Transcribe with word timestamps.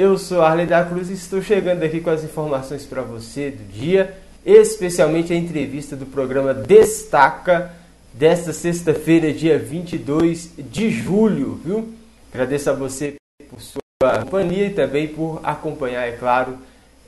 Eu 0.00 0.16
sou 0.16 0.40
Arley 0.40 0.64
da 0.64 0.82
Cruz 0.82 1.10
e 1.10 1.12
estou 1.12 1.42
chegando 1.42 1.82
aqui 1.82 2.00
com 2.00 2.08
as 2.08 2.24
informações 2.24 2.86
para 2.86 3.02
você 3.02 3.50
do 3.50 3.62
dia, 3.70 4.16
especialmente 4.46 5.30
a 5.30 5.36
entrevista 5.36 5.94
do 5.94 6.06
programa 6.06 6.54
Destaca 6.54 7.70
desta 8.14 8.50
sexta-feira, 8.50 9.30
dia 9.30 9.58
22 9.58 10.52
de 10.56 10.90
julho, 10.90 11.60
viu? 11.62 11.92
Agradeço 12.32 12.70
a 12.70 12.72
você 12.72 13.16
por 13.50 13.60
sua 13.60 14.22
companhia 14.22 14.68
e 14.68 14.72
também 14.72 15.06
por 15.06 15.38
acompanhar, 15.42 16.08
é 16.08 16.12
claro, 16.12 16.56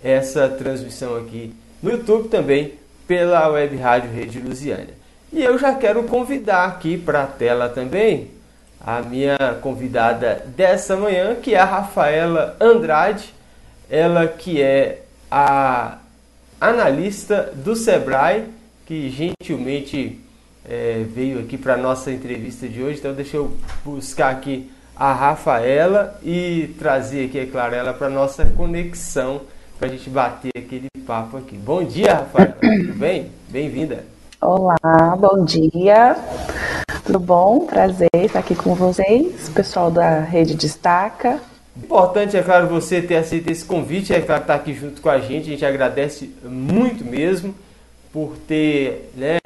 essa 0.05 0.47
transmissão 0.51 1.17
aqui 1.17 1.55
no 1.83 1.93
YouTube 1.93 2.29
também 2.29 2.75
pela 3.09 3.49
Web 3.49 3.75
Rádio 3.75 4.11
Rede 4.13 4.39
Lusiânia. 4.39 4.95
E 5.33 5.43
eu 5.43 5.59
já 5.59 5.75
quero 5.75 6.03
convidar 6.03 6.67
aqui 6.67 6.99
para 6.99 7.23
a 7.23 7.27
tela 7.27 7.71
também 7.71 8.29
a 8.85 9.01
minha 9.01 9.39
convidada 9.61 10.45
dessa 10.57 10.97
manhã, 10.97 11.37
que 11.37 11.55
é 11.55 11.59
a 11.59 11.65
Rafaela 11.65 12.57
Andrade, 12.61 13.33
ela 13.89 14.27
que 14.27 14.61
é 14.61 15.03
a 15.31 15.99
analista 16.61 17.53
do 17.55 17.77
Sebrae, 17.77 18.47
que 18.85 19.09
gentilmente 19.09 20.21
é, 20.69 21.05
veio 21.09 21.41
aqui 21.41 21.57
para 21.57 21.75
a 21.75 21.77
nossa 21.77 22.11
entrevista 22.11 22.69
de 22.69 22.83
hoje. 22.83 22.99
Então, 22.99 23.15
deixa 23.15 23.37
eu 23.37 23.57
buscar 23.85 24.31
aqui 24.31 24.71
a 24.97 25.13
Rafaela 25.13 26.19
e 26.23 26.75
trazer 26.79 27.27
aqui, 27.27 27.39
é 27.39 27.47
claro, 27.47 27.75
ela 27.75 27.93
para 27.93 28.09
nossa 28.09 28.45
conexão, 28.45 29.43
para 29.79 29.89
a 29.89 29.91
gente 29.91 30.11
bater 30.11 30.53
aquele 30.57 30.89
papo 31.07 31.37
aqui. 31.37 31.57
Bom 31.57 31.85
dia, 31.85 32.15
Rafaela. 32.15 32.57
Tudo 32.61 32.95
bem? 32.95 33.31
Bem-vinda. 33.49 34.05
Olá, 34.41 35.17
bom 35.19 35.45
dia. 35.45 36.17
Tudo 37.05 37.19
bom? 37.19 37.67
Prazer 37.67 38.09
estar 38.15 38.39
aqui 38.39 38.55
com 38.55 38.77
vocês, 38.77 39.49
pessoal 39.49 39.91
da 39.91 40.21
Rede 40.21 40.55
Destaca. 40.55 41.41
Importante, 41.77 42.37
é 42.37 42.43
claro, 42.43 42.69
você 42.69 43.03
ter 43.03 43.17
aceito 43.17 43.51
esse 43.51 43.65
convite, 43.65 44.15
é 44.15 44.21
claro, 44.21 44.43
estar 44.43 44.55
aqui 44.55 44.73
junto 44.73 45.03
com 45.03 45.09
a 45.09 45.19
gente. 45.19 45.49
A 45.49 45.51
gente 45.51 45.65
agradece 45.65 46.33
muito 46.45 47.05
mesmo 47.05 47.57
por 48.13 48.37
ter 48.47 49.11
né, 49.17 49.39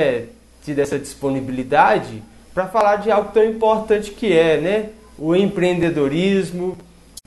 tido 0.62 0.81
essa 0.81 0.99
disponibilidade 0.99 2.23
para 2.53 2.67
falar 2.67 2.97
de 2.97 3.11
algo 3.11 3.31
tão 3.33 3.45
importante 3.45 4.11
que 4.11 4.37
é 4.37 4.61
né, 4.61 4.91
o 5.19 5.34
empreendedorismo, 5.34 6.77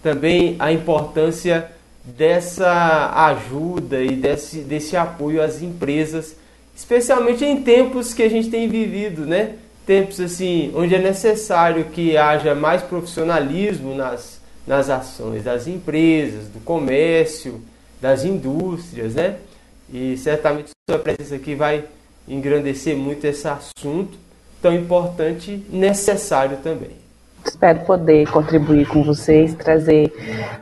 também 0.04 0.56
a 0.60 0.72
importância 0.72 1.72
dessa 2.06 3.12
ajuda 3.32 4.04
e 4.04 4.16
desse, 4.16 4.60
desse 4.60 4.96
apoio 4.96 5.42
às 5.42 5.64
empresas, 5.64 6.36
especialmente 6.76 7.44
em 7.44 7.64
tempos 7.64 8.14
que 8.14 8.22
a 8.22 8.30
gente 8.30 8.50
tem 8.52 8.70
vivido, 8.70 9.26
né? 9.26 9.56
Tempos 9.90 10.20
assim 10.20 10.72
onde 10.76 10.94
é 10.94 11.00
necessário 11.00 11.86
que 11.86 12.16
haja 12.16 12.54
mais 12.54 12.84
profissionalismo 12.84 13.96
nas, 13.96 14.40
nas 14.68 14.88
ações 14.88 15.44
das 15.44 15.66
empresas, 15.66 16.48
do 16.48 16.60
comércio, 16.60 17.60
das 18.00 18.24
indústrias, 18.24 19.16
né? 19.16 19.38
E 19.92 20.16
certamente 20.16 20.70
sua 20.88 21.00
presença 21.00 21.34
aqui 21.34 21.56
vai 21.56 21.86
engrandecer 22.28 22.96
muito 22.96 23.26
esse 23.26 23.48
assunto 23.48 24.16
tão 24.62 24.76
importante 24.76 25.66
necessário 25.72 26.58
também. 26.58 26.92
Espero 27.44 27.80
poder 27.80 28.30
contribuir 28.30 28.88
com 28.88 29.02
vocês, 29.02 29.56
trazer 29.56 30.14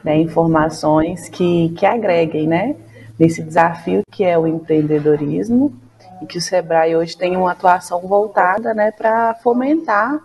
né, 0.05 0.17
informações 0.17 1.27
que, 1.27 1.73
que 1.77 1.85
agreguem 1.85 2.47
né, 2.47 2.77
nesse 3.19 3.43
desafio 3.43 4.03
que 4.09 4.23
é 4.23 4.39
o 4.39 4.47
empreendedorismo 4.47 5.73
e 6.21 6.25
que 6.25 6.37
o 6.37 6.41
Sebrae 6.41 6.95
hoje 6.95 7.17
tem 7.17 7.35
uma 7.35 7.51
atuação 7.51 8.01
voltada 8.01 8.73
né, 8.73 8.91
para 8.91 9.35
fomentar 9.35 10.19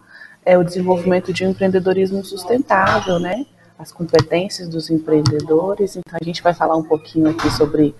é, 0.44 0.58
o 0.58 0.64
desenvolvimento 0.64 1.32
de 1.32 1.46
um 1.46 1.50
empreendedorismo 1.50 2.24
sustentável, 2.24 3.18
né, 3.18 3.46
as 3.78 3.92
competências 3.92 4.68
dos 4.68 4.90
empreendedores. 4.90 5.96
Então, 5.96 6.18
a 6.20 6.24
gente 6.24 6.42
vai 6.42 6.54
falar 6.54 6.76
um 6.76 6.82
pouquinho 6.82 7.30
aqui 7.30 7.50
sobre 7.50 7.94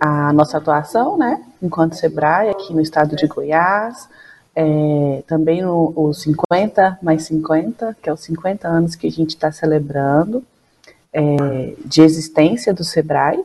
a 0.00 0.32
nossa 0.32 0.58
atuação, 0.58 1.16
né, 1.16 1.42
enquanto 1.62 1.94
Sebrae, 1.94 2.50
aqui 2.50 2.74
no 2.74 2.80
estado 2.80 3.16
de 3.16 3.26
Goiás, 3.26 4.08
é, 4.54 5.22
também 5.26 5.62
no, 5.62 5.92
o 5.96 6.12
50 6.12 6.98
mais 7.02 7.24
50, 7.24 7.96
que 8.02 8.08
é 8.08 8.12
os 8.12 8.20
50 8.20 8.68
anos 8.68 8.94
que 8.94 9.06
a 9.06 9.10
gente 9.10 9.30
está 9.30 9.50
celebrando 9.50 10.44
é, 11.12 11.74
de 11.84 12.02
existência 12.02 12.72
do 12.72 12.84
Sebrae, 12.84 13.42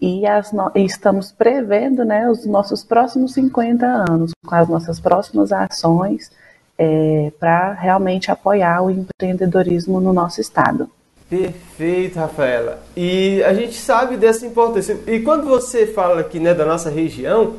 e, 0.00 0.26
as, 0.26 0.52
e 0.74 0.84
estamos 0.84 1.32
prevendo 1.32 2.04
né, 2.04 2.30
os 2.30 2.46
nossos 2.46 2.84
próximos 2.84 3.34
50 3.34 3.86
anos, 3.86 4.32
com 4.46 4.54
as 4.54 4.68
nossas 4.68 5.00
próximas 5.00 5.52
ações 5.52 6.30
é, 6.78 7.32
para 7.40 7.72
realmente 7.72 8.30
apoiar 8.30 8.82
o 8.82 8.90
empreendedorismo 8.90 10.00
no 10.00 10.12
nosso 10.12 10.40
estado. 10.40 10.88
Perfeito, 11.28 12.18
Rafaela. 12.18 12.80
E 12.96 13.42
a 13.42 13.52
gente 13.52 13.74
sabe 13.74 14.16
dessa 14.16 14.46
importância. 14.46 14.98
E 15.06 15.20
quando 15.20 15.46
você 15.46 15.86
fala 15.86 16.20
aqui 16.20 16.38
né, 16.38 16.54
da 16.54 16.64
nossa 16.64 16.88
região, 16.88 17.56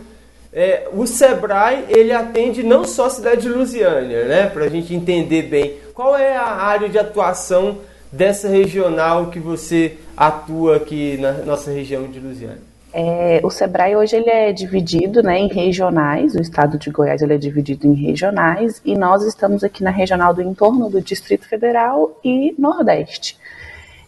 é, 0.52 0.88
o 0.92 1.06
Sebrae 1.06 1.86
ele 1.90 2.12
atende 2.12 2.64
não 2.64 2.84
só 2.84 3.06
a 3.06 3.10
cidade 3.10 3.42
de 3.42 3.50
Lusiânia, 3.50 4.26
né, 4.26 4.48
para 4.48 4.66
a 4.66 4.70
gente 4.70 4.96
entender 4.96 5.44
bem 5.44 5.78
qual 5.94 6.18
é 6.18 6.36
a 6.36 6.48
área 6.48 6.90
de 6.90 6.98
atuação 6.98 7.78
dessa 8.12 8.48
regional 8.48 9.28
que 9.28 9.40
você 9.40 9.98
atua 10.16 10.78
aqui 10.78 11.18
na 11.18 11.34
nossa 11.34 11.72
região 11.72 12.08
de 12.08 12.20
Lusiana? 12.20 12.70
É, 12.92 13.40
o 13.44 13.52
Sebrae 13.52 13.96
hoje 13.96 14.16
ele 14.16 14.30
é 14.30 14.52
dividido 14.52 15.22
né, 15.22 15.38
em 15.38 15.48
regionais, 15.48 16.34
o 16.34 16.42
estado 16.42 16.78
de 16.78 16.90
Goiás 16.90 17.22
ele 17.22 17.36
é 17.36 17.38
dividido 17.38 17.86
em 17.86 17.94
regionais 17.94 18.82
e 18.84 18.98
nós 18.98 19.24
estamos 19.24 19.64
aqui 19.64 19.84
na 19.84 19.92
regional 19.92 20.34
do 20.34 20.42
entorno 20.42 20.90
do 20.90 21.00
Distrito 21.00 21.48
Federal 21.48 22.20
e 22.24 22.56
Nordeste. 22.58 23.38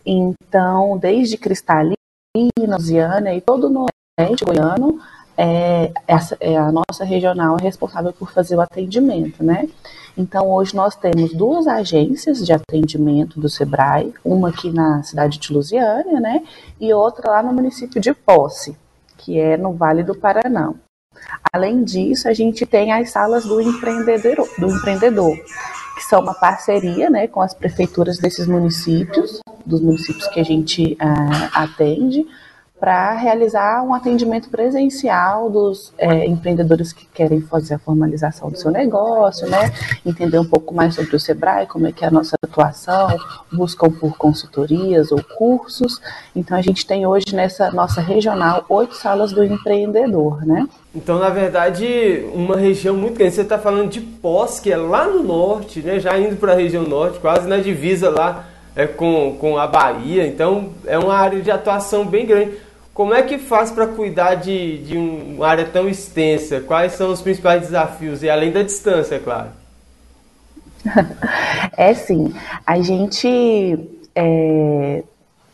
Então, 0.04 0.98
desde 0.98 1.38
Cristalina, 1.38 1.96
Lusiana 2.58 3.36
e 3.36 3.42
todo 3.42 3.68
o 3.68 3.70
Nordeste 3.70 4.46
goiano, 4.46 5.00
é, 5.42 5.92
essa, 6.08 6.38
é 6.40 6.56
a 6.56 6.72
nossa 6.72 7.04
regional 7.04 7.58
é 7.60 7.64
responsável 7.64 8.14
por 8.14 8.32
fazer 8.32 8.56
o 8.56 8.62
atendimento, 8.62 9.44
né? 9.44 9.68
Então, 10.16 10.52
hoje 10.52 10.76
nós 10.76 10.96
temos 10.96 11.34
duas 11.34 11.66
agências 11.66 12.46
de 12.46 12.54
atendimento 12.54 13.40
do 13.40 13.50
SEBRAE, 13.50 14.14
uma 14.24 14.50
aqui 14.50 14.70
na 14.70 15.02
cidade 15.02 15.40
de 15.40 15.52
Lusiânia, 15.52 16.20
né, 16.20 16.44
e 16.80 16.94
outra 16.94 17.32
lá 17.32 17.42
no 17.42 17.54
município 17.54 18.00
de 18.00 18.14
Posse, 18.14 18.78
que 19.18 19.40
é 19.40 19.58
no 19.58 19.74
Vale 19.74 20.04
do 20.04 20.14
Paraná. 20.14 20.74
Além 21.52 21.84
disso, 21.84 22.28
a 22.28 22.34
gente 22.34 22.66
tem 22.66 22.92
as 22.92 23.10
salas 23.10 23.46
do 23.46 23.60
empreendedor, 23.60 24.48
do 24.60 24.68
empreendedor 24.68 25.36
que 25.96 26.04
são 26.04 26.22
uma 26.22 26.34
parceria 26.34 27.10
né, 27.10 27.28
com 27.28 27.42
as 27.42 27.54
prefeituras 27.54 28.18
desses 28.18 28.48
municípios, 28.48 29.40
dos 29.66 29.82
municípios 29.82 30.28
que 30.28 30.40
a 30.40 30.44
gente 30.44 30.94
uh, 30.94 31.50
atende, 31.54 32.26
para 32.82 33.14
realizar 33.14 33.84
um 33.84 33.94
atendimento 33.94 34.50
presencial 34.50 35.52
dos 35.52 35.94
é, 36.00 36.26
empreendedores 36.26 36.92
que 36.92 37.06
querem 37.14 37.40
fazer 37.40 37.76
a 37.76 37.80
formalização 37.80 38.50
do 38.50 38.58
seu 38.58 38.72
negócio, 38.72 39.48
né? 39.48 39.72
Entender 40.04 40.40
um 40.40 40.46
pouco 40.46 40.74
mais 40.74 40.96
sobre 40.96 41.16
o 41.16 41.20
Sebrae, 41.20 41.68
como 41.68 41.86
é 41.86 41.92
que 41.92 42.04
é 42.04 42.08
a 42.08 42.12
nossa 42.12 42.36
atuação, 42.44 43.16
buscam 43.54 43.92
por 43.92 44.18
consultorias 44.18 45.12
ou 45.12 45.24
cursos. 45.38 46.02
Então 46.36 46.58
a 46.58 46.62
gente 46.64 46.84
tem 46.84 47.06
hoje 47.06 47.36
nessa 47.36 47.70
nossa 47.70 48.02
regional 48.02 48.66
oito 48.68 48.96
salas 48.96 49.32
do 49.32 49.44
empreendedor, 49.44 50.44
né? 50.44 50.68
Então, 50.96 51.20
na 51.20 51.30
verdade, 51.30 52.26
uma 52.34 52.58
região 52.58 52.96
muito 52.96 53.16
grande. 53.20 53.36
Você 53.36 53.42
está 53.42 53.60
falando 53.60 53.92
de 53.92 54.02
Pós, 54.02 54.60
que 54.60 54.72
é 54.72 54.76
lá 54.76 55.06
no 55.06 55.22
norte, 55.22 55.82
né? 55.82 56.00
Já 56.00 56.18
indo 56.18 56.36
para 56.36 56.54
a 56.54 56.56
região 56.56 56.82
norte, 56.82 57.20
quase 57.20 57.48
na 57.48 57.58
divisa 57.58 58.10
lá 58.10 58.46
é, 58.76 58.88
com, 58.88 59.38
com 59.40 59.56
a 59.60 59.68
Bahia. 59.68 60.26
Então, 60.26 60.72
é 60.88 60.98
uma 60.98 61.14
área 61.14 61.40
de 61.40 61.52
atuação 61.52 62.04
bem 62.08 62.26
grande. 62.26 62.71
Como 63.02 63.16
é 63.16 63.24
que 63.24 63.40
faz 63.40 63.72
para 63.72 63.88
cuidar 63.88 64.36
de, 64.36 64.78
de 64.84 64.96
uma 64.96 65.48
área 65.48 65.66
tão 65.66 65.90
extensa? 65.90 66.60
Quais 66.60 66.92
são 66.92 67.12
os 67.12 67.20
principais 67.20 67.62
desafios? 67.62 68.22
E 68.22 68.30
além 68.30 68.52
da 68.52 68.62
distância, 68.62 69.16
é 69.16 69.20
claro. 69.20 69.50
É 71.76 71.96
sim, 71.96 72.32
a 72.64 72.80
gente 72.80 73.80
é, 74.14 75.04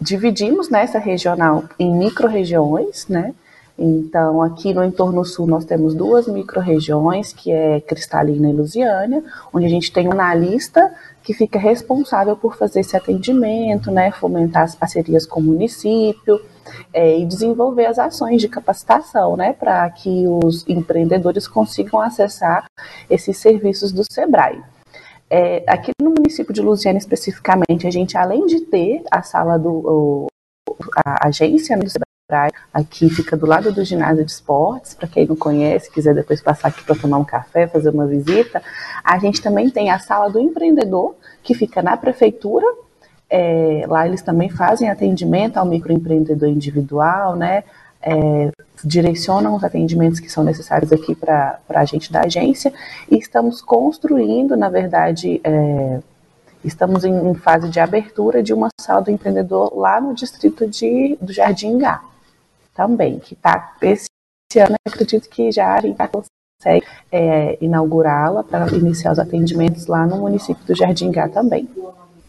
dividimos 0.01 0.69
nessa 0.69 0.99
regional 0.99 1.63
em 1.79 1.89
micro-regiões, 1.89 3.07
né? 3.07 3.33
Então, 3.79 4.41
aqui 4.41 4.73
no 4.73 4.83
entorno 4.83 5.23
sul, 5.23 5.47
nós 5.47 5.63
temos 5.63 5.95
duas 5.95 6.27
micro-regiões, 6.27 7.31
que 7.31 7.49
é 7.49 7.79
Cristalina 7.79 8.49
e 8.49 8.53
Lusiânia, 8.53 9.23
onde 9.53 9.67
a 9.67 9.69
gente 9.69 9.89
tem 9.89 10.09
um 10.09 10.11
analista 10.11 10.93
que 11.27 11.33
fica 11.33 11.59
responsável 11.59 12.37
por 12.37 12.55
fazer 12.55 12.79
esse 12.79 12.95
atendimento, 12.95 13.91
né, 13.91 14.13
fomentar 14.13 14.63
as 14.63 14.75
parcerias 14.75 15.25
com 15.25 15.41
o 15.41 15.43
município, 15.43 16.39
é, 16.93 17.19
e 17.19 17.25
desenvolver 17.25 17.85
as 17.85 17.99
ações 17.99 18.39
de 18.39 18.47
capacitação, 18.47 19.35
né, 19.35 19.51
para 19.51 19.89
que 19.89 20.25
os 20.25 20.65
empreendedores 20.69 21.45
consigam 21.45 21.99
acessar 21.99 22.65
esses 23.09 23.35
serviços 23.35 23.91
do 23.91 24.03
SEBRAE. 24.09 24.63
É, 25.29 25.65
aqui 25.67 25.91
no 26.01 26.11
município 26.11 26.53
de 26.53 26.61
Lusiana 26.61 26.97
especificamente, 26.97 27.85
a 27.85 27.91
gente, 27.91 28.17
além 28.17 28.45
de 28.45 28.61
ter 28.61 29.03
a 29.11 29.21
sala 29.21 29.59
do 29.59 29.69
o, 29.69 30.27
a 31.05 31.27
agência 31.27 31.75
né, 31.75 31.83
do 31.83 31.89
SEBRAE, 32.29 32.51
aqui 32.73 33.09
fica 33.09 33.37
do 33.37 33.45
lado 33.45 33.71
do 33.71 33.85
ginásio 33.85 34.25
de 34.25 34.31
esportes, 34.31 34.93
para 34.93 35.07
quem 35.07 35.25
não 35.25 35.35
conhece, 35.37 35.89
quiser 35.89 36.13
depois 36.13 36.41
passar 36.41 36.67
aqui 36.67 36.83
para 36.83 36.93
tomar 36.93 37.19
um 37.19 37.23
café, 37.23 37.67
fazer 37.67 37.89
uma 37.89 38.05
visita, 38.05 38.61
a 39.01 39.17
gente 39.17 39.41
também 39.41 39.69
tem 39.69 39.89
a 39.89 39.97
sala 39.97 40.29
do 40.29 40.37
empreendedor, 40.37 41.15
que 41.41 41.53
fica 41.53 41.81
na 41.81 41.95
prefeitura, 41.95 42.65
É, 43.29 43.83
lá 43.89 44.07
eles 44.07 44.21
também 44.21 44.49
fazem 44.49 44.89
atendimento 44.89 45.57
ao 45.57 45.65
microempreendedor 45.65 46.47
individual, 46.47 47.35
né? 47.35 47.63
É, 48.01 48.51
direcionam 48.81 49.53
os 49.53 49.65
atendimentos 49.65 50.21
que 50.21 50.29
são 50.29 50.45
necessários 50.45 50.93
aqui 50.93 51.13
para 51.13 51.59
a 51.67 51.83
gente 51.83 52.09
da 52.09 52.21
agência. 52.21 52.71
E 53.11 53.17
estamos 53.17 53.61
construindo, 53.61 54.55
na 54.55 54.69
verdade, 54.69 55.41
é, 55.43 55.99
estamos 56.63 57.03
em, 57.03 57.13
em, 57.29 57.33
fase 57.35 57.67
de 57.69 57.81
abertura 57.81 58.41
de 58.41 58.53
uma 58.53 58.69
sala 58.79 59.01
do 59.01 59.11
empreendedor 59.11 59.77
lá 59.77 59.99
no 59.99 60.13
distrito 60.15 60.65
de, 60.65 61.17
do 61.21 61.33
Jardim 61.33 61.77
Gá, 61.77 62.01
também, 62.77 63.17
que 63.17 63.33
está 63.33 63.75
esse 63.81 64.07
ano, 64.59 64.75
acredito 64.87 65.27
que 65.27 65.51
já 65.51 65.73
a 65.73 65.81
gente 65.81 65.97
consegue 66.07 66.85
é, 67.11 67.57
inaugurá-la 67.59 68.43
para 68.43 68.67
iniciar 68.73 69.11
os 69.11 69.19
atendimentos 69.19 69.87
lá 69.87 70.05
no 70.05 70.17
município 70.17 70.63
do 70.63 70.75
Jardim 70.75 71.11
Gá 71.11 71.27
também. 71.27 71.67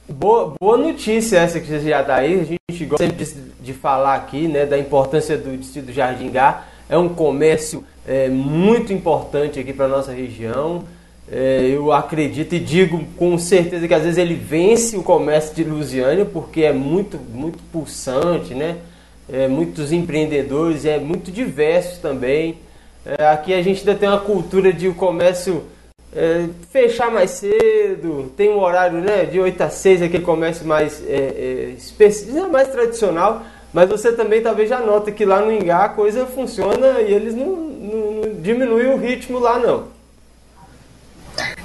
Boa, 0.09 0.55
boa 0.59 0.79
notícia 0.79 1.37
essa 1.37 1.61
que 1.61 1.67
você 1.67 1.81
já 1.81 2.01
dá 2.01 2.17
aí. 2.17 2.41
A 2.41 2.45
gente 2.45 2.87
gosta 2.87 3.05
sempre 3.05 3.27
de, 3.61 3.75
falar 3.75 4.15
aqui 4.15 4.49
né, 4.49 4.65
da 4.65 4.79
importância 4.79 5.37
do 5.37 5.55
Distrito 5.57 5.93
Jardim 5.93 6.31
Gá. 6.31 6.65
É 6.89 6.97
um 6.97 7.11
comércio 7.11 7.85
é, 8.07 8.31
muito 8.31 8.91
importante 8.91 9.61
aqui 9.61 9.75
para 9.75 9.85
a 9.85 9.89
nossa 9.89 10.13
região. 10.13 10.85
É, 11.31 11.61
eu 11.71 11.93
acredito 11.93 12.55
e 12.55 12.59
digo 12.59 13.05
com 13.19 13.37
certeza 13.37 13.87
que 13.87 13.93
às 13.93 14.03
vezes 14.03 14.17
ele 14.17 14.35
vence 14.35 14.97
o 14.97 15.03
comércio 15.03 15.55
de 15.55 15.63
Lusiânia 15.63 16.25
porque 16.25 16.63
é 16.63 16.73
muito, 16.73 17.19
muito 17.19 17.59
pulsante, 17.71 18.55
né? 18.55 18.79
É, 19.31 19.47
muitos 19.47 19.93
empreendedores, 19.93 20.85
é 20.85 20.99
muito 20.99 21.31
diverso 21.31 22.01
também. 22.01 22.59
É, 23.05 23.27
aqui 23.27 23.53
a 23.53 23.63
gente 23.63 23.81
ainda 23.81 23.95
tem 23.95 24.09
uma 24.09 24.21
cultura 24.21 24.73
de 24.73 24.89
o 24.89 24.95
comércio 24.95 25.65
é, 26.15 26.47
fechar 26.71 27.11
mais 27.11 27.31
cedo, 27.33 28.33
tem 28.37 28.51
um 28.51 28.59
horário 28.59 29.01
né, 29.01 29.25
de 29.25 29.39
8 29.39 29.61
a 29.63 29.71
6, 29.71 30.03
aquele 30.03 30.25
comércio 30.25 30.67
mais, 30.67 31.03
é, 31.07 31.75
é, 31.77 32.47
mais 32.51 32.69
tradicional, 32.69 33.43
mas 33.73 33.89
você 33.89 34.13
também 34.13 34.43
talvez 34.43 34.69
já 34.69 34.81
nota 34.81 35.13
que 35.13 35.25
lá 35.25 35.41
no 35.41 35.53
Ingá 35.53 35.85
a 35.85 35.89
coisa 35.91 36.27
funciona 36.27 37.01
e 37.01 37.13
eles 37.13 37.35
não, 37.35 37.47
não, 37.47 38.13
não 38.13 38.35
diminuem 38.41 38.89
o 38.89 38.97
ritmo 38.97 39.39
lá 39.39 39.59
não. 39.59 39.98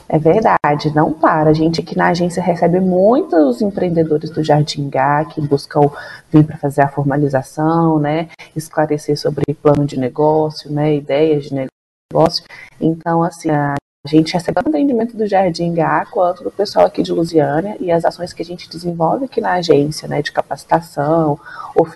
É 0.07 0.19
verdade, 0.19 0.93
não 0.93 1.13
para. 1.13 1.49
A 1.49 1.53
gente 1.53 1.81
aqui 1.81 1.97
na 1.97 2.09
agência 2.09 2.43
recebe 2.43 2.79
muitos 2.79 3.61
empreendedores 3.61 4.29
do 4.29 4.43
Jardim 4.43 4.89
Gá 4.89 5.25
que 5.25 5.41
buscam 5.41 5.89
vir 6.31 6.45
para 6.45 6.57
fazer 6.57 6.81
a 6.81 6.89
formalização, 6.89 7.99
né, 7.99 8.29
esclarecer 8.55 9.17
sobre 9.17 9.53
plano 9.55 9.85
de 9.85 9.97
negócio, 9.97 10.71
né, 10.71 10.95
ideias 10.95 11.45
de 11.45 11.67
negócio. 12.11 12.43
Então, 12.79 13.23
assim, 13.23 13.49
a 13.49 13.75
gente 14.05 14.33
recebe 14.33 14.55
tanto 14.55 14.69
atendimento 14.69 15.15
do 15.15 15.25
Jardim 15.25 15.73
Gá 15.73 16.05
quanto 16.05 16.43
do 16.43 16.51
pessoal 16.51 16.85
aqui 16.85 17.01
de 17.01 17.13
Lusiânia 17.13 17.77
e 17.79 17.89
as 17.89 18.03
ações 18.03 18.33
que 18.33 18.41
a 18.41 18.45
gente 18.45 18.69
desenvolve 18.69 19.25
aqui 19.25 19.39
na 19.39 19.53
agência, 19.53 20.07
né, 20.07 20.21
de 20.21 20.31
capacitação, 20.31 21.39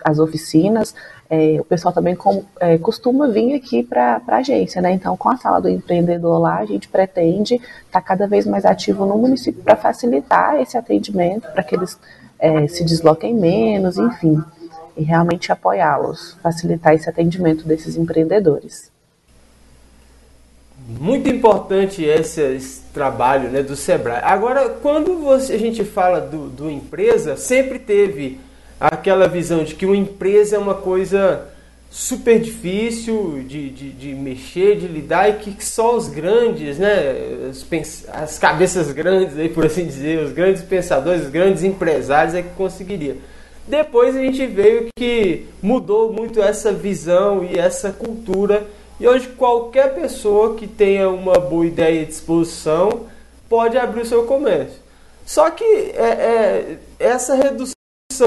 as 0.04 0.18
oficinas, 0.18 0.96
é, 1.30 1.58
o 1.60 1.66
pessoal 1.66 1.94
também 1.94 2.16
com, 2.16 2.44
é, 2.60 2.78
costuma 2.78 3.28
vir 3.28 3.54
aqui 3.54 3.84
para 3.84 4.22
a 4.26 4.36
agência, 4.38 4.82
né? 4.82 4.92
Então, 4.92 5.18
com 5.18 5.30
a 5.30 5.38
sala 5.38 5.60
do 5.60 5.70
empreendedor 5.70 6.40
lá, 6.40 6.60
a 6.60 6.66
gente 6.66 6.88
pretende 6.88 7.56
estar 7.56 7.68
tá 7.92 8.02
cada 8.02 8.28
vez 8.28 8.46
mais 8.46 8.66
ativo 8.66 9.06
no 9.06 9.18
município 9.18 9.62
para 9.62 9.76
facilitar 9.76 10.62
esse 10.62 10.78
atendimento, 10.78 11.52
para 11.52 11.64
que 11.64 11.76
eles 11.76 12.00
é, 12.40 12.68
se 12.68 12.84
desloquem 12.84 13.34
menos, 13.36 13.98
enfim, 13.98 14.42
e 14.96 15.04
realmente 15.04 15.52
apoiá-los, 15.52 16.38
facilitar 16.42 16.94
esse 16.94 17.10
atendimento 17.10 17.68
desses 17.68 17.98
empreendedores. 17.98 18.90
Muito 20.88 21.30
importante 21.30 22.02
esse, 22.06 22.42
esse, 22.42 22.82
trabalho 22.94 23.50
né, 23.50 23.62
do 23.62 23.76
Sebrae. 23.76 24.22
Agora, 24.24 24.70
quando 24.70 25.20
você, 25.20 25.54
a 25.54 25.60
gente 25.60 25.84
fala 25.84 26.22
do, 26.22 26.48
do 26.48 26.72
empresa, 26.72 27.36
sempre 27.36 27.78
teve 27.78 28.40
aquela 28.80 29.28
visão 29.28 29.64
de 29.64 29.76
que 29.76 29.86
uma 29.86 29.96
empresa 29.96 30.56
é 30.56 30.60
uma 30.60 30.76
coisa 30.76 31.48
super 31.90 32.40
difícil 32.40 33.44
de, 33.48 33.70
de, 33.70 33.92
de 33.92 34.14
mexer, 34.14 34.78
de 34.78 34.88
lidar 34.88 35.30
e 35.30 35.34
que 35.34 35.64
só 35.64 35.96
os 35.96 36.08
grandes, 36.08 36.78
né, 36.78 37.50
as, 37.50 37.66
as 38.10 38.38
cabeças 38.38 38.92
grandes, 38.92 39.38
aí, 39.38 39.50
por 39.50 39.66
assim 39.66 39.86
dizer, 39.86 40.24
os 40.24 40.32
grandes 40.32 40.62
pensadores, 40.62 41.24
os 41.24 41.30
grandes 41.30 41.64
empresários 41.64 42.36
é 42.36 42.42
que 42.42 42.50
conseguiria. 42.56 43.18
Depois 43.68 44.16
a 44.16 44.20
gente 44.20 44.46
veio 44.46 44.88
que 44.98 45.46
mudou 45.62 46.12
muito 46.14 46.42
essa 46.42 46.72
visão 46.72 47.44
e 47.44 47.58
essa 47.58 47.92
cultura 47.92 48.66
e 49.00 49.08
hoje 49.08 49.28
qualquer 49.30 49.94
pessoa 49.94 50.56
que 50.56 50.66
tenha 50.66 51.10
uma 51.10 51.34
boa 51.40 51.66
ideia 51.66 52.02
e 52.02 52.06
disposição 52.06 53.08
pode 53.50 53.78
abrir 53.78 54.02
o 54.02 54.06
seu 54.06 54.24
comércio. 54.24 54.80
Só 55.26 55.50
que 55.50 55.64
é, 55.64 56.08
é 56.08 56.78
essa 57.00 57.36
redução 57.36 57.77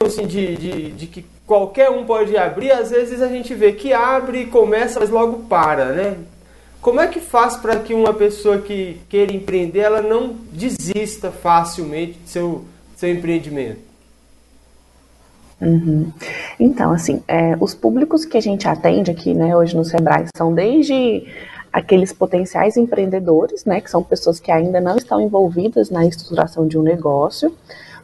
assim, 0.05 0.27
de, 0.27 0.56
de, 0.56 0.91
de, 0.93 1.06
que 1.06 1.25
qualquer 1.47 1.91
um 1.91 2.05
pode 2.05 2.37
abrir, 2.37 2.71
às 2.71 2.91
vezes 2.91 3.21
a 3.21 3.29
gente 3.29 3.55
vê 3.55 3.73
que 3.73 3.93
abre 3.93 4.43
e 4.43 4.47
começa, 4.47 5.00
mas 5.00 5.11
logo 5.11 5.44
para, 5.49 5.87
né? 5.87 6.17
Como 6.81 7.00
é 7.00 7.09
que 7.09 7.21
faz 7.21 7.56
para 7.56 7.79
que 7.79 7.93
uma 7.93 8.15
pessoa 8.15 8.59
que 8.59 9.00
queira 9.09 9.32
empreender, 9.32 9.81
ela 9.81 10.00
não 10.00 10.35
desista 10.53 11.31
facilmente 11.31 12.19
do 12.19 12.29
seu, 12.29 12.65
seu 12.97 13.11
empreendimento? 13.11 13.81
Uhum. 15.61 16.11
Então, 16.59 16.91
assim, 16.91 17.23
é, 17.29 17.55
os 17.61 17.75
públicos 17.75 18.25
que 18.25 18.38
a 18.38 18.41
gente 18.41 18.67
atende 18.67 19.11
aqui, 19.11 19.35
né, 19.35 19.55
hoje 19.55 19.76
no 19.76 19.85
Sebrae, 19.85 20.26
são 20.35 20.55
desde 20.55 21.26
aqueles 21.71 22.12
potenciais 22.12 22.79
empreendedores, 22.79 23.67
né, 23.67 23.81
que 23.81 23.91
são 23.91 24.03
pessoas 24.03 24.41
que 24.41 24.50
ainda 24.50 24.81
não 24.81 24.97
estão 24.97 25.21
envolvidas 25.21 25.91
na 25.91 26.06
estruturação 26.06 26.67
de 26.67 26.79
um 26.79 26.83
negócio, 26.83 27.55